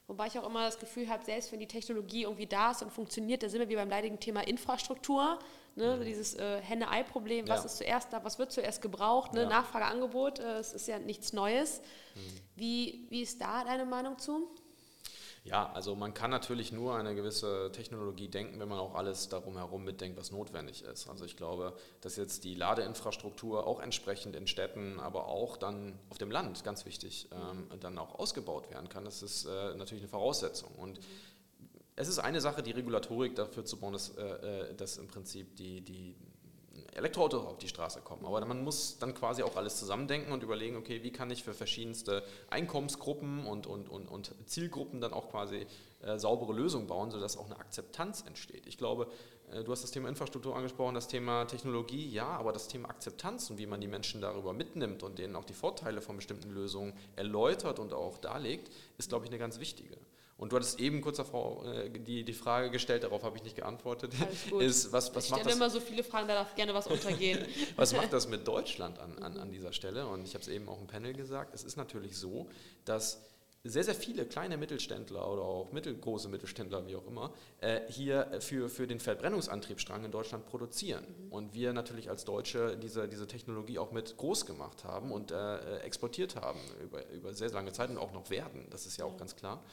Wobei 0.08 0.28
ich 0.28 0.40
auch 0.40 0.48
immer 0.48 0.66
das 0.66 0.80
Gefühl 0.80 1.10
habe, 1.10 1.24
selbst 1.26 1.52
wenn 1.52 1.60
die 1.60 1.68
Technologie 1.68 2.24
irgendwie 2.24 2.46
da 2.46 2.72
ist 2.72 2.82
und 2.82 2.92
funktioniert, 2.92 3.44
da 3.44 3.50
sind 3.50 3.60
wir 3.60 3.68
wie 3.68 3.76
beim 3.76 3.90
leidigen 3.90 4.20
Thema 4.20 4.40
Infrastruktur, 4.48 5.38
ne? 5.76 5.98
Mhm. 5.98 6.06
dieses 6.06 6.36
äh, 6.36 6.62
Henne-Ei-Problem, 6.62 7.48
was 7.50 7.60
ja. 7.60 7.66
ist 7.66 7.78
zuerst 7.78 8.14
da, 8.14 8.24
was 8.24 8.40
wird 8.40 8.54
zuerst 8.54 8.82
gebraucht, 8.82 9.34
ne? 9.34 9.42
ja. 9.42 9.50
Nachfrage, 9.50 9.86
Angebot, 9.86 10.40
äh, 10.40 10.60
es 10.60 10.72
ist 10.72 10.88
ja 10.88 10.98
nichts 10.98 11.34
Neues. 11.34 11.82
Mhm. 12.16 12.20
Wie, 12.56 13.06
wie 13.10 13.22
ist 13.22 13.42
da 13.42 13.66
deine 13.66 13.86
Meinung 13.86 14.18
zu? 14.18 14.50
Ja, 15.48 15.72
also 15.72 15.96
man 15.96 16.14
kann 16.14 16.30
natürlich 16.30 16.74
nur 16.74 16.98
eine 16.98 17.16
gewisse 17.16 17.72
Technologie 17.72 18.28
denken, 18.28 18.60
wenn 18.60 18.68
man 18.68 18.80
auch 18.80 18.96
alles 18.96 19.30
darum 19.30 19.56
herum 19.56 19.86
mitdenkt, 19.86 20.18
was 20.18 20.30
notwendig 20.30 20.84
ist. 20.84 21.08
Also 21.08 21.24
ich 21.24 21.38
glaube, 21.38 21.74
dass 22.02 22.18
jetzt 22.18 22.44
die 22.44 22.54
Ladeinfrastruktur 22.54 23.66
auch 23.66 23.80
entsprechend 23.80 24.36
in 24.36 24.46
Städten, 24.46 25.00
aber 25.00 25.28
auch 25.28 25.56
dann 25.56 25.98
auf 26.10 26.18
dem 26.18 26.32
Land, 26.32 26.66
ganz 26.66 26.86
wichtig, 26.86 27.30
ähm, 27.32 27.70
dann 27.80 27.98
auch 27.98 28.20
ausgebaut 28.20 28.70
werden 28.72 28.90
kann. 28.90 29.06
Das 29.06 29.24
ist 29.24 29.46
äh, 29.46 29.74
natürlich 29.76 30.04
eine 30.04 30.10
Voraussetzung. 30.10 30.76
Und 30.76 31.00
es 31.96 32.10
ist 32.10 32.20
eine 32.20 32.42
Sache, 32.42 32.62
die 32.62 32.72
Regulatorik 32.72 33.34
dafür 33.36 33.64
zu 33.64 33.78
bauen, 33.78 33.94
dass, 33.94 34.10
äh, 34.18 34.24
äh 34.24 34.76
dass 34.76 34.98
im 34.98 35.08
Prinzip 35.08 35.56
die, 35.56 35.80
die 35.80 36.18
Elektroautos 36.94 37.46
auf 37.46 37.58
die 37.58 37.68
Straße 37.68 38.02
kommen. 38.02 38.26
Aber 38.26 38.44
man 38.46 38.64
muss 38.64 38.98
dann 39.00 39.14
quasi 39.14 39.44
auch 39.44 39.56
alles 39.56 39.78
zusammendenken 39.78 40.32
und 40.32 40.44
überlegen, 40.44 40.76
okay, 40.78 41.04
wie 41.04 41.12
kann 41.12 41.30
ich 41.32 41.44
für 41.44 41.54
verschiedenste 41.54 42.24
Einkommensgruppen 42.50 43.46
und, 43.46 43.68
und, 43.68 43.90
und, 43.90 44.08
und 44.08 44.34
Zielgruppen 44.46 45.02
dann 45.02 45.14
auch 45.14 45.30
quasi 45.30 45.66
äh, 46.02 46.18
saubere 46.18 46.54
Lösungen 46.54 46.88
bauen, 46.88 47.12
sodass 47.12 47.38
auch 47.38 47.46
eine 47.46 47.60
Akzeptanz 47.60 48.24
entsteht. 48.28 48.68
Ich 48.68 48.78
glaube, 48.78 49.08
äh, 49.52 49.64
du 49.64 49.72
hast 49.72 49.84
das 49.84 49.92
Thema 49.92 50.10
Infrastruktur 50.10 50.56
angesprochen, 50.56 50.96
das 50.96 51.08
Thema 51.08 51.46
Technologie, 51.46 52.10
ja, 52.10 52.28
aber 52.28 52.54
das 52.54 52.68
Thema 52.68 52.90
Akzeptanz 52.90 53.50
und 53.50 53.58
wie 53.58 53.66
man 53.66 53.82
die 53.82 53.88
Menschen 53.88 54.22
darüber 54.22 54.54
mitnimmt 54.54 55.04
und 55.04 55.20
denen 55.20 55.36
auch 55.36 55.46
die 55.46 55.54
Vorteile 55.54 56.02
von 56.02 56.18
bestimmten 56.18 56.52
Lösungen 56.52 56.94
erläutert 57.16 57.80
und 57.80 57.94
auch 57.94 58.18
darlegt, 58.18 58.72
ist, 58.98 59.10
glaube 59.10 59.26
ich, 59.26 59.32
eine 59.32 59.40
ganz 59.40 59.60
wichtige. 59.60 59.98
Und 60.38 60.52
du 60.52 60.56
hattest 60.56 60.80
eben 60.80 61.02
kurz 61.02 61.20
Frau 61.20 61.64
äh, 61.64 61.90
die, 61.90 62.24
die 62.24 62.34
Frage 62.34 62.70
gestellt, 62.70 63.04
darauf 63.04 63.24
habe 63.24 63.38
ich 63.38 63.44
nicht 63.44 63.56
geantwortet. 63.56 64.14
Ist, 64.60 64.92
was, 64.92 65.14
was 65.16 65.26
ich 65.26 65.36
stelle 65.36 65.52
immer 65.52 65.70
so 65.70 65.80
viele 65.80 66.04
Fragen, 66.04 66.28
da 66.28 66.36
darf 66.36 66.54
gerne 66.56 66.74
was 66.74 66.86
untergehen. 66.88 67.44
was 67.76 67.94
macht 67.94 68.14
das 68.14 68.28
mit 68.30 68.48
Deutschland 68.48 69.00
an, 69.00 69.18
an, 69.20 69.38
an 69.38 69.52
dieser 69.52 69.74
Stelle? 69.74 70.06
Und 70.08 70.26
ich 70.26 70.36
habe 70.36 70.44
es 70.44 70.48
eben 70.48 70.70
auch 70.70 70.80
im 70.80 70.88
Panel 70.88 71.14
gesagt, 71.14 71.56
es 71.56 71.64
ist 71.64 71.76
natürlich 71.76 72.18
so, 72.18 72.48
dass 72.86 73.24
sehr, 73.64 73.84
sehr 73.84 73.96
viele 73.96 74.26
kleine 74.26 74.58
Mittelständler 74.58 75.30
oder 75.30 75.42
auch 75.42 75.72
mittelgroße 75.72 76.30
Mittelständler, 76.30 76.88
wie 76.88 76.96
auch 76.96 77.06
immer, 77.08 77.34
äh, 77.60 77.82
hier 77.90 78.30
für, 78.40 78.70
für 78.70 78.88
den 78.88 79.00
Verbrennungsantriebsstrang 79.00 80.06
in 80.06 80.12
Deutschland 80.12 80.46
produzieren. 80.46 81.04
Mhm. 81.04 81.32
Und 81.32 81.54
wir 81.54 81.74
natürlich 81.74 82.10
als 82.10 82.26
Deutsche 82.26 82.78
diese, 82.78 83.08
diese 83.08 83.28
Technologie 83.28 83.80
auch 83.80 83.92
mit 83.92 84.18
groß 84.18 84.46
gemacht 84.46 84.84
haben 84.84 85.12
und 85.12 85.32
äh, 85.32 85.80
exportiert 85.80 86.36
haben 86.36 86.60
über, 86.84 87.08
über 87.10 87.34
sehr 87.34 87.50
lange 87.50 87.74
Zeit 87.74 87.90
und 87.90 87.98
auch 87.98 88.14
noch 88.14 88.30
werden. 88.30 88.68
Das 88.70 88.86
ist 88.86 88.98
ja 88.98 89.06
auch 89.06 89.14
ja. 89.14 89.18
ganz 89.18 89.36
klar. 89.36 89.64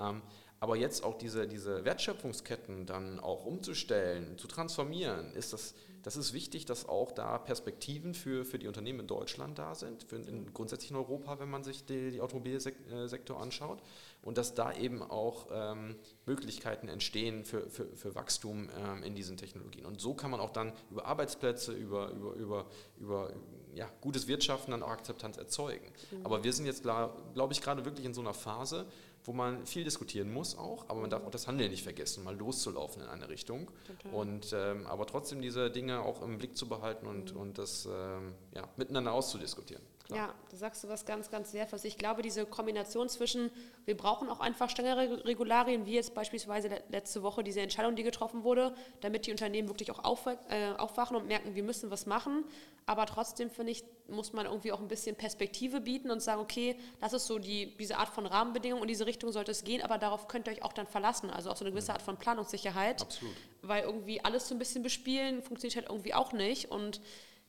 Ähm, 0.00 0.22
aber 0.62 0.76
jetzt 0.76 1.04
auch 1.04 1.16
diese, 1.16 1.48
diese 1.48 1.86
Wertschöpfungsketten 1.86 2.84
dann 2.84 3.18
auch 3.18 3.46
umzustellen, 3.46 4.36
zu 4.36 4.46
transformieren, 4.46 5.32
ist 5.32 5.54
das, 5.54 5.74
das 6.02 6.16
ist 6.16 6.34
wichtig, 6.34 6.66
dass 6.66 6.86
auch 6.86 7.12
da 7.12 7.38
Perspektiven 7.38 8.12
für, 8.12 8.44
für 8.44 8.58
die 8.58 8.68
Unternehmen 8.68 9.00
in 9.00 9.06
Deutschland 9.06 9.58
da 9.58 9.74
sind, 9.74 10.04
für 10.04 10.16
in, 10.16 10.52
grundsätzlich 10.52 10.90
in 10.90 10.98
Europa, 10.98 11.40
wenn 11.40 11.48
man 11.48 11.64
sich 11.64 11.86
die, 11.86 12.10
die 12.10 12.20
Automobilsektor 12.20 13.40
anschaut 13.40 13.80
und 14.20 14.36
dass 14.36 14.52
da 14.52 14.74
eben 14.74 15.02
auch 15.02 15.46
ähm, 15.50 15.96
Möglichkeiten 16.26 16.88
entstehen 16.88 17.46
für, 17.46 17.70
für, 17.70 17.86
für 17.96 18.14
Wachstum 18.14 18.68
ähm, 18.78 19.02
in 19.02 19.14
diesen 19.14 19.38
Technologien. 19.38 19.86
Und 19.86 19.98
so 19.98 20.12
kann 20.12 20.30
man 20.30 20.40
auch 20.40 20.50
dann 20.50 20.74
über 20.90 21.06
Arbeitsplätze, 21.06 21.72
über, 21.72 22.10
über, 22.10 22.34
über, 22.34 22.66
über 22.98 23.32
ja, 23.74 23.88
gutes 24.00 24.28
Wirtschaften 24.28 24.70
dann 24.72 24.82
auch 24.82 24.90
Akzeptanz 24.90 25.36
erzeugen. 25.36 25.92
Mhm. 26.10 26.26
Aber 26.26 26.44
wir 26.44 26.52
sind 26.52 26.66
jetzt, 26.66 26.82
glaube 26.82 27.52
ich, 27.52 27.60
gerade 27.60 27.84
wirklich 27.84 28.06
in 28.06 28.14
so 28.14 28.20
einer 28.20 28.34
Phase, 28.34 28.86
wo 29.24 29.32
man 29.32 29.66
viel 29.66 29.84
diskutieren 29.84 30.32
muss 30.32 30.56
auch, 30.56 30.88
aber 30.88 31.00
man 31.00 31.10
darf 31.10 31.24
auch 31.24 31.30
das 31.30 31.46
Handeln 31.46 31.70
nicht 31.70 31.82
vergessen, 31.82 32.24
mal 32.24 32.36
loszulaufen 32.36 33.02
in 33.02 33.08
eine 33.08 33.28
Richtung. 33.28 33.70
Total. 33.86 34.12
Und 34.12 34.52
ähm, 34.52 34.86
aber 34.86 35.06
trotzdem 35.06 35.42
diese 35.42 35.70
Dinge 35.70 36.00
auch 36.00 36.22
im 36.22 36.38
Blick 36.38 36.56
zu 36.56 36.68
behalten 36.68 37.06
und, 37.06 37.34
mhm. 37.34 37.40
und 37.40 37.58
das 37.58 37.86
ähm, 37.86 38.32
ja, 38.54 38.68
miteinander 38.76 39.12
auszudiskutieren. 39.12 39.82
Ja, 40.16 40.34
da 40.50 40.56
sagst 40.56 40.82
du 40.84 40.88
was 40.88 41.04
ganz, 41.04 41.30
ganz 41.30 41.52
Wertvolles. 41.52 41.84
Ich 41.84 41.96
glaube, 41.98 42.22
diese 42.22 42.46
Kombination 42.46 43.08
zwischen, 43.08 43.50
wir 43.84 43.96
brauchen 43.96 44.28
auch 44.28 44.40
einfach 44.40 44.68
strengere 44.70 45.24
Regularien, 45.24 45.86
wie 45.86 45.94
jetzt 45.94 46.14
beispielsweise 46.14 46.68
le- 46.68 46.82
letzte 46.88 47.22
Woche 47.22 47.44
diese 47.44 47.60
Entscheidung, 47.60 47.96
die 47.96 48.02
getroffen 48.02 48.44
wurde, 48.44 48.74
damit 49.00 49.26
die 49.26 49.30
Unternehmen 49.30 49.68
wirklich 49.68 49.90
auch 49.90 50.26
äh, 50.48 50.72
aufwachen 50.76 51.16
und 51.16 51.26
merken, 51.26 51.54
wir 51.54 51.62
müssen 51.62 51.90
was 51.90 52.06
machen. 52.06 52.44
Aber 52.86 53.06
trotzdem, 53.06 53.50
finde 53.50 53.72
ich, 53.72 53.84
muss 54.08 54.32
man 54.32 54.46
irgendwie 54.46 54.72
auch 54.72 54.80
ein 54.80 54.88
bisschen 54.88 55.14
Perspektive 55.14 55.80
bieten 55.80 56.10
und 56.10 56.20
sagen, 56.20 56.40
okay, 56.40 56.76
das 57.00 57.12
ist 57.12 57.26
so 57.26 57.38
die, 57.38 57.76
diese 57.76 57.98
Art 57.98 58.08
von 58.08 58.26
Rahmenbedingungen 58.26 58.82
und 58.82 58.88
diese 58.88 59.06
Richtung 59.06 59.30
sollte 59.30 59.52
es 59.52 59.62
gehen, 59.62 59.82
aber 59.82 59.98
darauf 59.98 60.26
könnt 60.26 60.48
ihr 60.48 60.54
euch 60.54 60.64
auch 60.64 60.72
dann 60.72 60.88
verlassen. 60.88 61.30
Also 61.30 61.50
auch 61.50 61.56
so 61.56 61.64
eine 61.64 61.70
gewisse 61.72 61.92
Art 61.92 62.02
von 62.02 62.16
Planungssicherheit. 62.16 63.02
Absolut. 63.02 63.34
Weil 63.62 63.84
irgendwie 63.84 64.24
alles 64.24 64.48
so 64.48 64.54
ein 64.54 64.58
bisschen 64.58 64.82
bespielen 64.82 65.42
funktioniert 65.42 65.76
halt 65.76 65.88
irgendwie 65.88 66.14
auch 66.14 66.32
nicht. 66.32 66.70
Und 66.70 67.00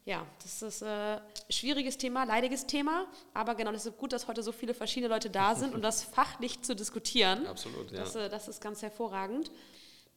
ja, 0.06 0.26
das 0.42 0.62
ist 0.62 0.82
äh, 0.82 0.86
ein 0.86 1.22
schwieriges 1.50 1.98
Thema, 1.98 2.24
leidiges 2.24 2.66
Thema. 2.66 3.06
Aber 3.34 3.56
genau, 3.56 3.72
das 3.72 3.86
ist 3.86 3.98
gut, 3.98 4.14
dass 4.14 4.28
heute 4.28 4.42
so 4.42 4.52
viele 4.52 4.74
verschiedene 4.74 5.14
Leute 5.14 5.30
da 5.30 5.56
sind, 5.62 5.76
um 5.76 5.82
das 5.82 6.04
fachlich 6.04 6.62
zu 6.62 6.76
diskutieren. 6.76 7.46
Absolut, 7.46 7.92
ja. 7.92 8.00
Das, 8.00 8.16
äh, 8.16 8.30
das 8.30 8.48
ist 8.48 8.62
ganz 8.62 8.82
hervorragend. 8.82 9.52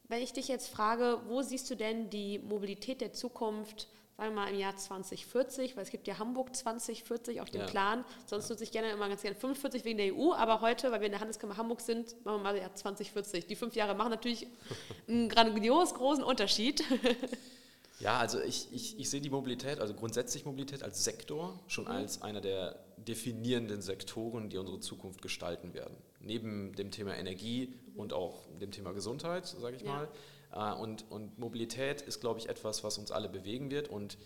Wenn 0.07 0.21
ich 0.21 0.33
dich 0.33 0.47
jetzt 0.47 0.69
frage, 0.69 1.19
wo 1.27 1.41
siehst 1.41 1.69
du 1.69 1.75
denn 1.75 2.09
die 2.09 2.39
Mobilität 2.39 3.01
der 3.01 3.11
Zukunft, 3.13 3.87
sagen 4.17 4.33
wir 4.35 4.41
mal 4.41 4.49
im 4.49 4.59
Jahr 4.59 4.75
2040, 4.75 5.75
weil 5.75 5.83
es 5.83 5.89
gibt 5.89 6.07
ja 6.07 6.17
Hamburg 6.19 6.55
2040 6.55 7.41
auf 7.41 7.49
dem 7.49 7.61
Ja. 7.61 7.67
Plan, 7.67 8.05
sonst 8.27 8.49
nutze 8.49 8.63
ich 8.63 8.71
gerne 8.71 8.89
immer 8.91 9.09
ganz 9.09 9.23
gerne 9.23 9.35
45 9.35 9.83
wegen 9.83 9.97
der 9.97 10.15
EU, 10.15 10.31
aber 10.33 10.61
heute, 10.61 10.91
weil 10.91 10.99
wir 11.01 11.07
in 11.07 11.11
der 11.11 11.21
Handelskammer 11.21 11.57
Hamburg 11.57 11.81
sind, 11.81 12.13
machen 12.23 12.37
wir 12.43 12.43
mal 12.53 12.57
ja 12.57 12.73
2040. 12.73 13.47
Die 13.47 13.55
fünf 13.55 13.75
Jahre 13.75 13.95
machen 13.95 14.11
natürlich 14.11 14.47
einen 15.07 15.27
grandios 15.29 15.93
großen 15.93 16.23
Unterschied. 16.23 16.83
Ja, 17.99 18.17
also 18.17 18.41
ich, 18.41 18.67
ich, 18.73 18.99
ich 18.99 19.09
sehe 19.09 19.21
die 19.21 19.29
Mobilität, 19.29 19.79
also 19.79 19.93
grundsätzlich 19.93 20.45
Mobilität 20.45 20.83
als 20.83 21.03
Sektor 21.03 21.57
schon 21.67 21.87
als 21.87 22.21
einer 22.21 22.41
der 22.41 22.77
definierenden 22.97 23.81
Sektoren, 23.81 24.49
die 24.49 24.57
unsere 24.57 24.79
Zukunft 24.79 25.21
gestalten 25.21 25.73
werden. 25.73 25.95
Neben 26.19 26.73
dem 26.75 26.91
Thema 26.91 27.15
Energie 27.15 27.73
und 27.95 28.11
auch 28.13 28.47
dem 28.59 28.71
Thema 28.71 28.91
Gesundheit, 28.91 29.45
sage 29.47 29.77
ich 29.77 29.83
Ja. 29.83 30.07
mal. 30.51 30.73
Äh, 30.75 30.81
Und, 30.81 31.09
und 31.09 31.39
Mobilität 31.39 32.01
ist, 32.01 32.19
glaube 32.19 32.39
ich, 32.39 32.49
etwas, 32.49 32.83
was 32.83 32.97
uns 32.97 33.11
alle 33.11 33.29
bewegen 33.29 33.71
wird. 33.71 33.87
Und 33.87 34.17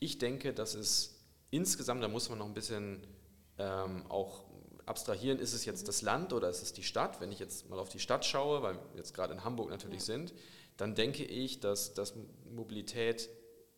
ich 0.00 0.18
denke, 0.18 0.52
dass 0.52 0.74
es 0.74 1.14
insgesamt, 1.50 2.02
da 2.02 2.08
muss 2.08 2.28
man 2.28 2.38
noch 2.38 2.46
ein 2.46 2.54
bisschen 2.54 3.06
ähm, 3.58 4.04
auch 4.10 4.44
abstrahieren, 4.86 5.38
ist 5.38 5.54
es 5.54 5.64
jetzt 5.64 5.88
das 5.88 6.02
Land 6.02 6.32
oder 6.34 6.48
ist 6.50 6.62
es 6.62 6.72
die 6.74 6.82
Stadt? 6.82 7.20
Wenn 7.20 7.32
ich 7.32 7.38
jetzt 7.38 7.70
mal 7.70 7.78
auf 7.78 7.88
die 7.88 8.00
Stadt 8.00 8.24
schaue, 8.26 8.62
weil 8.62 8.74
wir 8.74 8.82
jetzt 8.96 9.14
gerade 9.14 9.32
in 9.32 9.44
Hamburg 9.44 9.70
natürlich 9.70 10.02
sind, 10.04 10.34
dann 10.76 10.94
denke 10.94 11.24
ich, 11.24 11.60
dass, 11.60 11.94
dass 11.94 12.14
Mobilität 12.50 13.28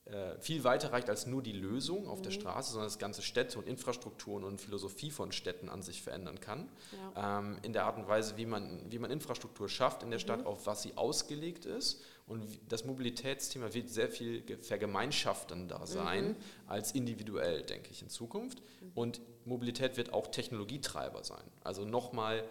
äh, 0.07 0.38
viel 0.38 0.62
weiter 0.62 0.93
reicht 0.93 1.11
als 1.11 1.26
nur 1.26 1.43
die 1.43 1.53
Lösung 1.53 2.07
auf 2.07 2.23
der 2.23 2.31
Straße, 2.31 2.71
sondern 2.73 2.87
das 2.87 2.99
ganze 3.00 3.23
Städte 3.23 3.59
und 3.59 3.67
Infrastrukturen 3.67 4.45
und 4.45 4.61
Philosophie 4.61 5.11
von 5.11 5.33
Städten 5.33 5.69
an 5.69 5.83
sich 5.83 6.00
verändern 6.03 6.38
kann. 6.41 6.69
Ähm, 7.17 7.59
in 7.62 7.73
der 7.73 7.87
Art 7.87 7.99
und 7.99 8.07
Weise, 8.07 8.37
wie 8.37 8.47
man, 8.47 8.81
wie 8.88 9.00
man 9.00 9.11
Infrastruktur 9.11 9.69
schafft 9.69 10.05
in 10.05 10.11
der 10.12 10.21
Stadt, 10.21 10.47
auf 10.47 10.67
was 10.67 10.83
sie 10.83 10.97
ausgelegt 10.97 11.65
ist. 11.65 12.03
Und 12.29 12.49
wie- 12.53 12.61
das 12.69 12.85
Mobilitätsthema 12.85 13.75
wird 13.75 13.88
sehr 13.88 14.09
viel 14.09 14.43
ge- 14.43 14.59
vergemeinschaftender 14.59 15.87
sein 15.87 16.37
als 16.67 16.93
individuell, 16.93 17.62
denke 17.62 17.91
ich, 17.91 18.03
in 18.03 18.09
Zukunft. 18.09 18.62
Und 18.95 19.21
Mobilität 19.45 19.97
wird 19.97 20.12
auch 20.12 20.29
Technologietreiber 20.29 21.25
sein. 21.25 21.45
Also 21.65 21.85
nochmal 21.85 22.45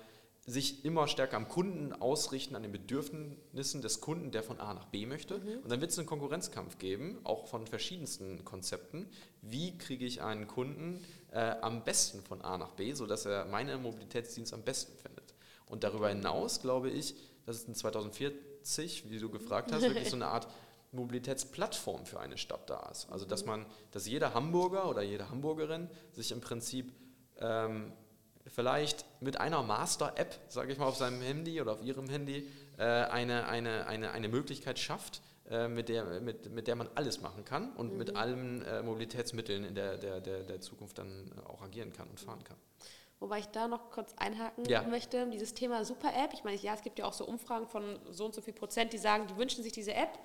sich 0.48 0.86
immer 0.86 1.08
stärker 1.08 1.38
am 1.38 1.48
Kunden 1.48 1.92
ausrichten, 1.92 2.56
an 2.56 2.62
den 2.62 2.72
Bedürfnissen 2.72 3.82
des 3.82 4.00
Kunden, 4.00 4.32
der 4.32 4.44
von 4.44 4.60
A 4.60 4.76
nach 4.76 4.86
B 4.86 5.08
möchte. 5.08 5.38
Und 5.38 5.72
dann 5.72 5.82
wird 5.82 5.92
es 5.92 5.98
einen 5.98 6.08
Konkurrenzkampf 6.08 6.78
geben, 6.78 7.20
auch 7.24 7.48
von 7.48 7.66
verschiedensten 7.66 8.46
Konzepten. 8.46 9.08
Wie 9.42 9.76
kriege 9.78 10.06
ich 10.06 10.22
einen 10.22 10.48
Kunden 10.48 11.04
äh, 11.32 11.56
am 11.62 11.84
besten 11.84 12.22
von 12.22 12.42
A 12.42 12.60
nach 12.60 12.72
B, 12.72 12.94
sodass 12.94 13.26
er 13.26 13.46
meinen 13.46 13.82
Mobilitätsdienst 13.82 14.54
am 14.54 14.62
besten 14.62 14.96
findet? 14.98 15.34
Und 15.66 15.84
darüber 15.84 16.10
hinaus 16.10 16.62
glaube 16.62 16.92
ich, 16.92 17.16
dass 17.48 17.58
es 17.58 17.64
in 17.64 17.74
2040, 17.74 19.10
wie 19.10 19.18
du 19.18 19.30
gefragt 19.30 19.72
hast, 19.72 19.82
wirklich 19.82 20.10
so 20.10 20.16
eine 20.16 20.28
Art 20.28 20.48
Mobilitätsplattform 20.92 22.06
für 22.06 22.20
eine 22.20 22.38
Stadt 22.38 22.70
da 22.70 22.88
ist. 22.92 23.10
Also 23.12 23.26
dass 23.26 23.46
man, 23.46 23.66
dass 23.92 24.08
jeder 24.08 24.36
Hamburger 24.36 24.88
oder 24.90 25.02
jede 25.02 25.30
Hamburgerin 25.30 25.90
sich 26.14 26.32
im 26.32 26.40
Prinzip 26.40 26.94
ähm, 27.40 27.94
vielleicht 28.48 29.06
mit 29.22 29.40
einer 29.40 29.64
Master-App, 29.64 30.40
sage 30.48 30.72
ich 30.72 30.78
mal, 30.78 30.86
auf 30.86 30.98
seinem 30.98 31.22
Handy 31.22 31.62
oder 31.62 31.74
auf 31.74 31.84
ihrem 31.84 32.10
Handy 32.10 32.48
äh, 32.78 32.84
eine, 32.84 33.48
eine, 33.48 33.88
eine, 33.88 34.12
eine 34.12 34.28
Möglichkeit 34.28 34.80
schafft, 34.80 35.22
äh, 35.50 35.68
mit, 35.68 35.90
der, 35.90 36.22
mit, 36.22 36.52
mit 36.52 36.68
der 36.68 36.76
man 36.76 36.90
alles 36.96 37.22
machen 37.22 37.46
kann 37.46 37.74
und 37.74 37.98
mit 37.98 38.16
allen 38.16 38.62
äh, 38.64 38.82
Mobilitätsmitteln 38.82 39.64
in 39.64 39.76
der, 39.76 39.98
der, 39.98 40.22
der, 40.22 40.44
der 40.44 40.62
Zukunft 40.62 40.98
dann 40.98 41.32
auch 41.46 41.62
agieren 41.62 41.94
kann 41.94 42.08
und 42.10 42.20
fahren 42.20 42.44
kann. 42.44 42.58
Wobei 43.20 43.40
ich 43.40 43.48
da 43.48 43.68
noch 43.68 43.92
kurz 43.92 44.14
einhaken 44.18 44.66
Ja. 44.66 44.82
möchte, 44.84 45.26
dieses 45.28 45.54
Thema 45.54 45.86
Super-App. 45.86 46.34
Ich 46.34 46.44
meine, 46.44 46.58
ja, 46.58 46.74
es 46.74 46.82
gibt 46.82 47.00
ja 47.00 47.06
auch 47.06 47.14
so 47.14 47.26
Umfragen 47.26 47.66
von 47.66 47.98
so 48.12 48.26
und 48.26 48.36
so 48.36 48.42
viel 48.42 48.54
Prozent, 48.54 48.92
die 48.92 48.98
sagen, 48.98 49.26
die 49.28 49.38
wünschen 49.38 49.64
sich 49.64 49.72
diese 49.72 49.94
App. 49.94 50.20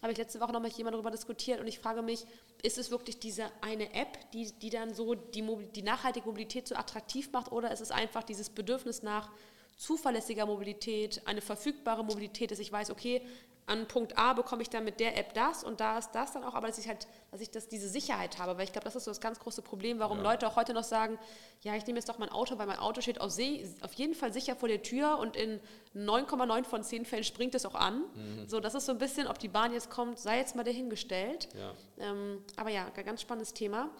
Habe 0.00 0.12
ich 0.12 0.18
letzte 0.18 0.40
Woche 0.40 0.52
noch 0.52 0.60
mit 0.60 0.72
jemandem 0.72 0.98
darüber 1.00 1.10
diskutiert 1.10 1.60
und 1.60 1.66
ich 1.66 1.78
frage 1.78 2.02
mich, 2.02 2.26
ist 2.62 2.78
es 2.78 2.90
wirklich 2.90 3.18
diese 3.18 3.44
eine 3.60 3.92
App, 3.94 4.18
die, 4.32 4.50
die 4.52 4.70
dann 4.70 4.94
so 4.94 5.14
die, 5.14 5.42
die 5.74 5.82
nachhaltige 5.82 6.26
Mobilität 6.26 6.66
so 6.66 6.74
attraktiv 6.76 7.30
macht 7.32 7.52
oder 7.52 7.70
ist 7.70 7.80
es 7.80 7.90
einfach 7.90 8.22
dieses 8.22 8.48
Bedürfnis 8.48 9.02
nach 9.02 9.30
zuverlässiger 9.76 10.46
Mobilität, 10.46 11.22
eine 11.26 11.40
verfügbare 11.40 12.04
Mobilität, 12.04 12.50
dass 12.50 12.58
ich 12.58 12.70
weiß, 12.70 12.90
okay, 12.90 13.22
an 13.66 13.88
Punkt 13.88 14.18
A 14.18 14.34
bekomme 14.34 14.62
ich 14.62 14.68
dann 14.68 14.84
mit 14.84 15.00
der 15.00 15.16
App 15.16 15.32
das 15.32 15.64
und 15.64 15.80
da 15.80 15.98
ist 15.98 16.10
das 16.12 16.32
dann 16.32 16.44
auch, 16.44 16.54
aber 16.54 16.66
dass 16.68 16.76
ich 16.78 16.86
halt, 16.86 17.06
dass 17.30 17.40
ich 17.40 17.50
das, 17.50 17.66
diese 17.66 17.88
Sicherheit 17.88 18.38
habe, 18.38 18.58
weil 18.58 18.64
ich 18.64 18.72
glaube, 18.72 18.84
das 18.84 18.94
ist 18.94 19.04
so 19.04 19.10
das 19.10 19.22
ganz 19.22 19.38
große 19.38 19.62
Problem, 19.62 19.98
warum 19.98 20.20
Leute 20.20 20.46
auch 20.46 20.56
heute 20.56 20.74
noch 20.74 20.84
sagen, 20.84 21.18
ja, 21.62 21.74
ich 21.74 21.86
nehme 21.86 21.98
jetzt 21.98 22.08
doch 22.08 22.18
mein 22.18 22.28
Auto, 22.28 22.58
weil 22.58 22.66
mein 22.66 22.78
Auto 22.78 23.00
steht 23.00 23.22
auf, 23.22 23.30
See, 23.30 23.66
auf 23.80 23.94
jeden 23.94 24.14
Fall 24.14 24.32
sicher 24.34 24.54
vor 24.54 24.68
der 24.68 24.82
Tür 24.82 25.18
und 25.18 25.34
in 25.34 25.60
9,9 25.96 26.64
von 26.64 26.82
10 26.82 27.06
Fällen 27.06 27.24
springt 27.24 27.54
es 27.54 27.64
auch 27.64 27.74
an. 27.74 28.04
So, 28.46 28.60
das 28.60 28.74
ist 28.74 28.84
so 28.84 28.92
ein 28.92 28.98
bisschen, 28.98 29.26
ob 29.26 29.38
die 29.38 29.48
Bahn 29.48 29.72
jetzt 29.72 29.88
kommt, 29.88 30.18
sei 30.18 30.38
jetzt 30.38 30.54
mal 30.54 30.64
dahingestellt. 30.64 31.48
Ja. 31.54 31.74
Ähm, 31.98 32.44
aber 32.56 32.68
ja, 32.68 32.90
ganz 32.90 33.22
spannendes 33.22 33.54
Thema. 33.54 33.90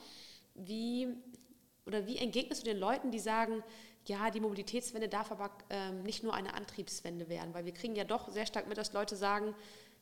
Wie, 0.54 1.08
oder 1.86 2.06
wie 2.06 2.18
entgegnest 2.18 2.62
du 2.62 2.66
den 2.66 2.78
Leuten, 2.78 3.10
die 3.10 3.18
sagen, 3.18 3.64
ja, 4.06 4.30
die 4.30 4.40
Mobilitätswende 4.40 5.08
darf 5.08 5.30
aber 5.30 5.50
ähm, 5.70 6.02
nicht 6.02 6.22
nur 6.22 6.34
eine 6.34 6.54
Antriebswende 6.54 7.28
werden, 7.28 7.54
weil 7.54 7.64
wir 7.64 7.72
kriegen 7.72 7.96
ja 7.96 8.04
doch 8.04 8.28
sehr 8.28 8.46
stark 8.46 8.68
mit, 8.68 8.78
dass 8.78 8.92
Leute 8.92 9.16
sagen, 9.16 9.54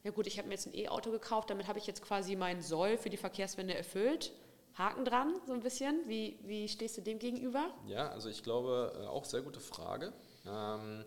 ja 0.05 0.11
gut, 0.11 0.27
ich 0.27 0.39
habe 0.39 0.49
mir 0.49 0.55
jetzt 0.55 0.67
ein 0.67 0.75
E-Auto 0.75 1.11
gekauft, 1.11 1.51
damit 1.51 1.69
habe 1.69 1.79
ich 1.79 1.87
jetzt 1.87 2.03
quasi 2.03 2.35
meinen 2.35 2.61
Soll 2.61 2.97
für 2.97 3.11
die 3.11 3.17
Verkehrswende 3.17 3.75
erfüllt. 3.75 4.33
Haken 4.75 5.05
dran, 5.05 5.35
so 5.47 5.53
ein 5.53 5.61
bisschen. 5.61 6.01
Wie, 6.09 6.39
wie 6.43 6.67
stehst 6.69 6.97
du 6.97 7.03
dem 7.03 7.19
gegenüber? 7.19 7.73
Ja, 7.87 8.09
also 8.09 8.29
ich 8.29 8.43
glaube, 8.43 8.93
äh, 9.03 9.07
auch 9.07 9.25
sehr 9.25 9.43
gute 9.43 9.61
Frage. 9.61 10.13
Ähm, 10.47 11.05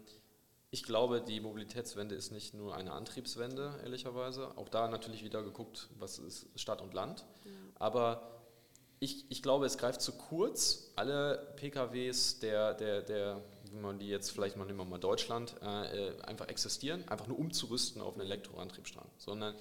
ich 0.70 0.84
glaube, 0.84 1.22
die 1.22 1.40
Mobilitätswende 1.40 2.16
ist 2.16 2.32
nicht 2.32 2.54
nur 2.54 2.76
eine 2.76 2.92
Antriebswende, 2.92 3.80
ehrlicherweise. 3.84 4.58
Auch 4.58 4.70
da 4.70 4.88
natürlich 4.88 5.24
wieder 5.24 5.42
geguckt, 5.42 5.90
was 5.98 6.20
ist 6.20 6.48
Stadt 6.56 6.82
und 6.82 6.94
Land. 6.94 7.26
Aber 7.76 8.35
ich, 9.00 9.26
ich 9.30 9.44
glaube, 9.44 9.66
es 9.66 9.78
greift 9.78 10.02
zu 10.02 10.14
kurz, 10.14 10.92
alle 10.96 11.54
PKWs 11.58 12.40
der, 12.40 12.74
der, 12.74 13.02
der 13.02 13.42
wie 13.76 13.82
man 13.82 14.00
die 14.00 14.08
jetzt 14.08 14.32
vielleicht 14.32 14.58
mal 14.58 14.66
nehmen 14.66 14.80
wir 14.80 14.86
mal 14.86 15.00
Deutschland, 15.00 15.56
äh, 15.62 16.08
äh, 16.08 16.22
einfach 16.22 16.48
existieren, 16.48 17.08
einfach 17.08 17.28
nur 17.28 17.38
umzurüsten 17.38 18.02
auf 18.02 18.14
einen 18.14 18.22
Elektroantriebsstrang, 18.22 19.08
sondern 19.18 19.56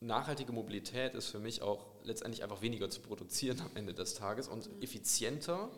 nachhaltige 0.00 0.52
Mobilität 0.52 1.14
ist 1.14 1.28
für 1.28 1.38
mich 1.38 1.62
auch 1.62 1.86
letztendlich 2.04 2.42
einfach 2.42 2.62
weniger 2.62 2.88
zu 2.88 3.00
produzieren 3.00 3.60
am 3.60 3.76
Ende 3.76 3.92
des 3.92 4.14
Tages 4.14 4.48
und 4.48 4.68
effizienter 4.82 5.68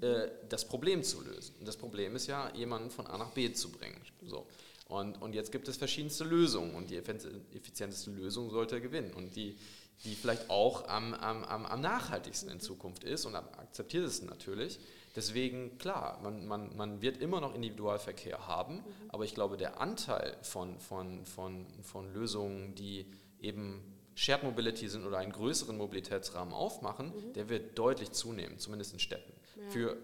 äh, 0.00 0.28
das 0.48 0.66
Problem 0.66 1.02
zu 1.02 1.22
lösen. 1.22 1.54
Und 1.60 1.68
das 1.68 1.76
Problem 1.76 2.16
ist 2.16 2.26
ja, 2.26 2.52
jemanden 2.54 2.90
von 2.90 3.06
A 3.06 3.16
nach 3.16 3.30
B 3.30 3.52
zu 3.52 3.70
bringen. 3.70 4.00
So. 4.22 4.46
Und, 4.86 5.20
und 5.22 5.34
jetzt 5.34 5.52
gibt 5.52 5.68
es 5.68 5.76
verschiedenste 5.76 6.24
Lösungen 6.24 6.74
und 6.74 6.90
die 6.90 6.96
effiz- 6.96 7.28
effizienteste 7.54 8.10
Lösung 8.10 8.50
sollte 8.50 8.80
gewinnen 8.80 9.12
und 9.12 9.36
die, 9.36 9.56
die 10.04 10.14
vielleicht 10.14 10.48
auch 10.48 10.88
am, 10.88 11.14
am, 11.14 11.44
am, 11.44 11.80
nachhaltigsten 11.80 12.50
in 12.50 12.60
Zukunft 12.60 13.04
ist 13.04 13.24
und 13.24 13.34
am 13.34 13.44
akzeptiertesten 13.58 14.28
natürlich. 14.28 14.78
Deswegen, 15.16 15.78
klar, 15.78 16.20
man, 16.22 16.46
man, 16.46 16.76
man 16.76 17.02
wird 17.02 17.20
immer 17.20 17.40
noch 17.40 17.54
Individualverkehr 17.54 18.46
haben, 18.46 18.84
aber 19.08 19.24
ich 19.24 19.34
glaube, 19.34 19.56
der 19.56 19.80
Anteil 19.80 20.36
von, 20.42 20.78
von, 20.78 21.24
von, 21.24 21.66
von 21.82 22.12
Lösungen, 22.12 22.74
die 22.76 23.06
eben 23.40 23.82
Shared 24.14 24.44
Mobility 24.44 24.88
sind 24.88 25.04
oder 25.04 25.18
einen 25.18 25.32
größeren 25.32 25.76
Mobilitätsrahmen 25.76 26.54
aufmachen, 26.54 27.12
der 27.34 27.48
wird 27.48 27.78
deutlich 27.78 28.12
zunehmen, 28.12 28.58
zumindest 28.58 28.92
in 28.92 28.98
Städten. 28.98 29.32
Für, 29.70 29.96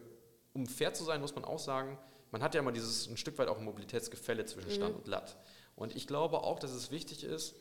um 0.52 0.66
fair 0.66 0.94
zu 0.94 1.04
sein, 1.04 1.20
muss 1.20 1.34
man 1.34 1.44
auch 1.44 1.58
sagen, 1.58 1.98
man 2.30 2.42
hat 2.42 2.54
ja 2.54 2.60
immer 2.60 2.72
dieses 2.72 3.08
ein 3.08 3.16
Stück 3.16 3.38
weit 3.38 3.48
auch 3.48 3.58
ein 3.58 3.64
Mobilitätsgefälle 3.64 4.44
zwischen 4.44 4.70
Stadt 4.70 4.92
und 4.92 5.06
Land. 5.06 5.36
Und 5.76 5.94
ich 5.94 6.06
glaube 6.06 6.38
auch, 6.42 6.58
dass 6.58 6.72
es 6.72 6.90
wichtig 6.90 7.24
ist, 7.24 7.54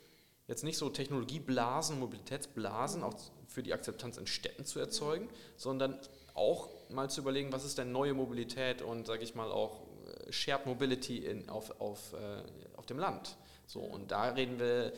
jetzt 0.47 0.63
nicht 0.63 0.77
so 0.77 0.89
Technologieblasen, 0.89 1.99
Mobilitätsblasen 1.99 3.03
auch 3.03 3.15
für 3.47 3.63
die 3.63 3.73
Akzeptanz 3.73 4.17
in 4.17 4.27
Städten 4.27 4.65
zu 4.65 4.79
erzeugen, 4.79 5.29
sondern 5.57 5.99
auch 6.33 6.69
mal 6.89 7.09
zu 7.09 7.21
überlegen, 7.21 7.51
was 7.53 7.63
ist 7.63 7.77
denn 7.77 7.91
neue 7.91 8.13
Mobilität 8.13 8.81
und, 8.81 9.07
sage 9.07 9.23
ich 9.23 9.35
mal, 9.35 9.51
auch 9.51 9.81
äh, 10.27 10.31
Shared 10.31 10.65
Mobility 10.65 11.17
in, 11.19 11.49
auf, 11.49 11.79
auf, 11.79 12.13
äh, 12.13 12.77
auf 12.77 12.85
dem 12.85 12.97
Land. 12.97 13.37
So, 13.67 13.79
und 13.79 14.11
da 14.11 14.29
reden 14.29 14.59
wir 14.59 14.93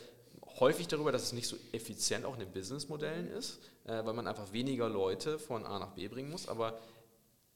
häufig 0.58 0.88
darüber, 0.88 1.12
dass 1.12 1.22
es 1.22 1.32
nicht 1.32 1.46
so 1.46 1.56
effizient 1.72 2.24
auch 2.24 2.34
in 2.34 2.40
den 2.40 2.52
Businessmodellen 2.52 3.28
ist, 3.28 3.60
äh, 3.84 4.04
weil 4.04 4.14
man 4.14 4.26
einfach 4.26 4.52
weniger 4.52 4.88
Leute 4.88 5.38
von 5.38 5.64
A 5.66 5.78
nach 5.78 5.92
B 5.92 6.08
bringen 6.08 6.30
muss. 6.30 6.48
Aber 6.48 6.78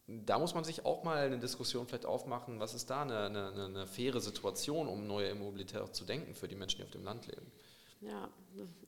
da 0.06 0.38
muss 0.38 0.54
man 0.54 0.64
sich 0.64 0.84
auch 0.84 1.04
mal 1.04 1.18
eine 1.18 1.38
Diskussion 1.38 1.86
vielleicht 1.86 2.06
aufmachen, 2.06 2.60
was 2.60 2.74
ist 2.74 2.90
da 2.90 3.02
eine, 3.02 3.26
eine, 3.26 3.64
eine 3.64 3.86
faire 3.86 4.20
Situation, 4.20 4.88
um 4.88 5.06
neue 5.06 5.34
Mobilität 5.34 5.94
zu 5.94 6.04
denken 6.04 6.34
für 6.34 6.48
die 6.48 6.56
Menschen, 6.56 6.78
die 6.78 6.84
auf 6.84 6.90
dem 6.90 7.04
Land 7.04 7.26
leben. 7.26 7.50
Ja, 8.00 8.30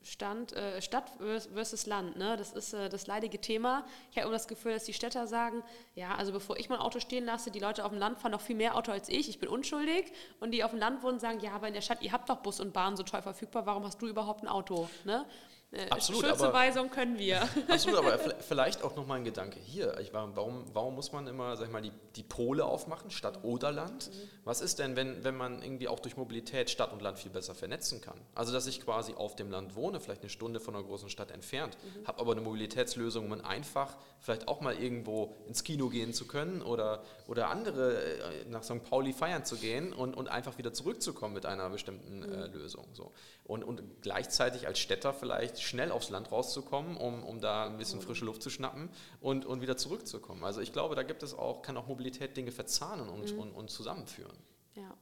Stand, 0.01 0.53
äh, 0.53 0.81
Stadt 0.81 1.11
versus 1.53 1.85
Land, 1.85 2.17
ne? 2.17 2.35
das 2.35 2.51
ist 2.51 2.73
äh, 2.73 2.89
das 2.89 3.05
leidige 3.05 3.39
Thema. 3.39 3.85
Ich 4.11 4.17
habe 4.17 4.25
immer 4.25 4.35
das 4.35 4.47
Gefühl, 4.47 4.73
dass 4.73 4.85
die 4.85 4.93
Städter 4.93 5.27
sagen, 5.27 5.63
ja, 5.93 6.15
also 6.15 6.31
bevor 6.31 6.57
ich 6.57 6.67
mein 6.67 6.79
Auto 6.79 6.99
stehen 6.99 7.23
lasse, 7.23 7.51
die 7.51 7.59
Leute 7.59 7.85
auf 7.85 7.91
dem 7.91 7.99
Land 7.99 8.19
fahren 8.19 8.31
noch 8.31 8.41
viel 8.41 8.55
mehr 8.55 8.75
Auto 8.75 8.91
als 8.91 9.09
ich, 9.09 9.29
ich 9.29 9.39
bin 9.39 9.49
unschuldig. 9.49 10.11
Und 10.39 10.51
die 10.51 10.63
auf 10.63 10.71
dem 10.71 10.79
Land 10.79 11.03
wohnen, 11.03 11.19
sagen, 11.19 11.39
ja, 11.41 11.51
aber 11.53 11.67
in 11.67 11.75
der 11.75 11.81
Stadt, 11.81 12.01
ihr 12.01 12.11
habt 12.11 12.27
doch 12.29 12.37
Bus 12.37 12.59
und 12.59 12.73
Bahn 12.73 12.97
so 12.97 13.03
toll 13.03 13.21
verfügbar, 13.21 13.65
warum 13.65 13.83
hast 13.85 14.01
du 14.01 14.07
überhaupt 14.07 14.43
ein 14.43 14.47
Auto? 14.47 14.89
Ne? 15.05 15.25
Äh, 15.73 15.89
absolut, 15.89 16.23
Schuldzuweisung 16.23 16.85
aber, 16.85 16.95
können 16.95 17.17
wir. 17.17 17.41
Absolut, 17.67 17.97
aber 17.97 18.19
vielleicht 18.19 18.83
auch 18.83 18.95
nochmal 18.95 19.17
ein 19.17 19.23
Gedanke 19.23 19.59
hier. 19.59 19.97
Ich, 19.99 20.13
warum, 20.13 20.65
warum 20.71 20.93
muss 20.93 21.11
man 21.11 21.25
immer 21.25 21.57
sag 21.57 21.65
ich 21.65 21.71
mal, 21.71 21.81
die, 21.81 21.91
die 22.15 22.21
Pole 22.21 22.63
aufmachen, 22.63 23.09
Stadt 23.09 23.43
oder 23.43 23.71
Land? 23.71 24.11
Mhm. 24.11 24.29
Was 24.43 24.61
ist 24.61 24.77
denn, 24.77 24.95
wenn, 24.95 25.23
wenn 25.23 25.35
man 25.35 25.63
irgendwie 25.63 25.87
auch 25.87 25.99
durch 25.99 26.15
Mobilität 26.15 26.69
Stadt 26.69 26.93
und 26.93 27.01
Land 27.01 27.17
viel 27.17 27.31
besser 27.31 27.55
vernetzen 27.55 28.01
kann? 28.01 28.19
Also, 28.35 28.53
dass 28.53 28.67
ich 28.67 28.81
quasi 28.81 29.15
auf 29.15 29.35
dem 29.35 29.49
Land 29.49 29.75
wohne, 29.75 29.99
vielleicht 29.99 30.21
eine 30.21 30.29
Stunde 30.29 30.59
von 30.59 30.75
einer 30.75 30.83
großen 30.83 31.09
Stadt 31.09 31.31
entfernt, 31.31 31.75
mhm. 31.81 32.07
habe 32.07 32.19
aber 32.19 32.33
eine 32.33 32.41
Mobilitätslösung, 32.41 33.31
um 33.31 33.43
einfach 33.43 33.95
vielleicht 34.19 34.47
auch 34.47 34.61
mal 34.61 34.75
irgendwo 34.75 35.35
ins 35.47 35.63
Kino 35.63 35.89
gehen 35.89 36.13
zu 36.13 36.27
können 36.27 36.61
oder, 36.61 37.03
oder 37.27 37.49
andere 37.49 37.99
äh, 37.99 38.45
nach 38.49 38.63
St. 38.63 38.83
Pauli 38.83 39.11
feiern 39.11 39.43
zu 39.43 39.57
gehen 39.57 39.91
und, 39.91 40.15
und 40.15 40.29
einfach 40.29 40.57
wieder 40.59 40.71
zurückzukommen 40.71 41.33
mit 41.33 41.47
einer 41.47 41.69
bestimmten 41.69 42.19
mhm. 42.19 42.31
äh, 42.31 42.47
Lösung. 42.47 42.85
So. 42.93 43.11
Und, 43.45 43.63
und 43.63 44.01
gleichzeitig 44.01 44.67
als 44.67 44.79
Städter 44.79 45.13
vielleicht 45.13 45.61
schnell 45.61 45.91
aufs 45.91 46.09
Land 46.09 46.31
rauszukommen, 46.31 46.95
um, 46.95 47.23
um 47.23 47.41
da 47.41 47.65
ein 47.65 47.77
bisschen 47.77 47.99
frische 47.99 48.23
Luft 48.23 48.41
zu 48.41 48.49
schnappen 48.49 48.89
und, 49.19 49.45
und 49.45 49.59
wieder 49.61 49.75
zurückzukommen. 49.75 50.45
Also 50.45 50.61
ich 50.61 50.71
glaube, 50.71 50.95
da 50.95 51.03
gibt 51.03 51.23
es 51.23 51.37
auch, 51.37 51.61
kann 51.61 51.75
auch 51.75 51.87
Mobilität 51.87 52.37
Dinge 52.37 52.51
verzahnen 52.51 53.09
und, 53.09 53.33
mhm. 53.33 53.39
und, 53.39 53.51
und 53.51 53.69
zusammenführen. 53.69 54.37
Ja, 54.75 54.95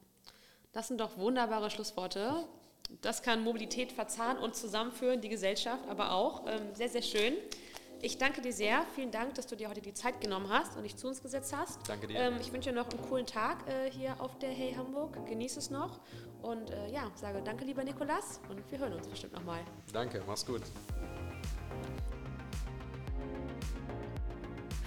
das 0.71 0.87
sind 0.87 0.99
doch 0.99 1.17
wunderbare 1.17 1.69
Schlussworte. 1.69 2.47
Das 3.01 3.21
kann 3.21 3.43
Mobilität 3.43 3.91
verzahnen 3.91 4.41
und 4.41 4.55
zusammenführen, 4.55 5.21
die 5.21 5.29
Gesellschaft 5.29 5.87
aber 5.87 6.11
auch. 6.11 6.47
Ähm, 6.47 6.73
sehr, 6.73 6.89
sehr 6.89 7.03
schön. 7.03 7.33
Ich 8.03 8.17
danke 8.17 8.41
dir 8.41 8.51
sehr. 8.51 8.83
Vielen 8.95 9.11
Dank, 9.11 9.35
dass 9.35 9.45
du 9.45 9.55
dir 9.55 9.69
heute 9.69 9.81
die 9.81 9.93
Zeit 9.93 10.19
genommen 10.21 10.49
hast 10.49 10.75
und 10.75 10.83
dich 10.83 10.95
zu 10.95 11.07
uns 11.07 11.21
gesetzt 11.21 11.55
hast. 11.55 11.87
Danke 11.87 12.07
dir. 12.07 12.19
Ähm, 12.19 12.33
ich 12.41 12.51
wünsche 12.51 12.71
dir 12.71 12.75
noch 12.75 12.89
einen 12.89 12.99
coolen 13.03 13.27
Tag 13.27 13.57
äh, 13.67 13.91
hier 13.91 14.19
auf 14.19 14.39
der 14.39 14.49
Hey 14.49 14.73
Hamburg. 14.73 15.23
Genieß 15.27 15.57
es 15.57 15.69
noch. 15.69 15.99
Und 16.41 16.71
äh, 16.71 16.91
ja, 16.91 17.11
sage 17.13 17.41
danke, 17.43 17.63
lieber 17.63 17.83
Nikolas. 17.83 18.41
Und 18.49 18.59
wir 18.71 18.79
hören 18.79 18.93
uns 18.93 19.07
bestimmt 19.07 19.33
nochmal. 19.33 19.59
Danke, 19.93 20.23
mach's 20.25 20.43
gut. 20.43 20.63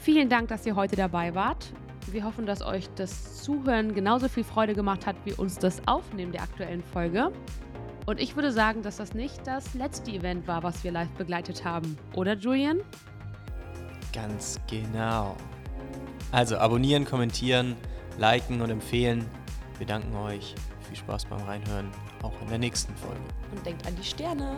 Vielen 0.02 0.28
Dank, 0.28 0.48
dass 0.48 0.66
ihr 0.66 0.74
heute 0.74 0.96
dabei 0.96 1.34
wart. 1.36 1.72
Wir 2.10 2.24
hoffen, 2.24 2.46
dass 2.46 2.62
euch 2.62 2.90
das 2.96 3.42
Zuhören 3.42 3.94
genauso 3.94 4.28
viel 4.28 4.44
Freude 4.44 4.74
gemacht 4.74 5.06
hat 5.06 5.16
wie 5.24 5.34
uns 5.34 5.56
das 5.56 5.86
Aufnehmen 5.86 6.32
der 6.32 6.42
aktuellen 6.42 6.82
Folge. 6.82 7.32
Und 8.06 8.20
ich 8.20 8.36
würde 8.36 8.52
sagen, 8.52 8.82
dass 8.82 8.96
das 8.96 9.14
nicht 9.14 9.46
das 9.46 9.74
letzte 9.74 10.10
Event 10.10 10.46
war, 10.46 10.62
was 10.62 10.84
wir 10.84 10.92
live 10.92 11.10
begleitet 11.10 11.64
haben. 11.64 11.96
Oder, 12.14 12.34
Julian? 12.36 12.80
Ganz 14.12 14.60
genau. 14.68 15.36
Also 16.30 16.58
abonnieren, 16.58 17.04
kommentieren, 17.04 17.76
liken 18.18 18.60
und 18.60 18.70
empfehlen. 18.70 19.24
Wir 19.78 19.86
danken 19.86 20.14
euch. 20.16 20.54
Viel 20.88 20.96
Spaß 20.96 21.24
beim 21.26 21.40
Reinhören, 21.42 21.90
auch 22.22 22.38
in 22.42 22.48
der 22.48 22.58
nächsten 22.58 22.94
Folge. 22.96 23.20
Und 23.52 23.64
denkt 23.64 23.86
an 23.86 23.96
die 23.96 24.04
Sterne. 24.04 24.56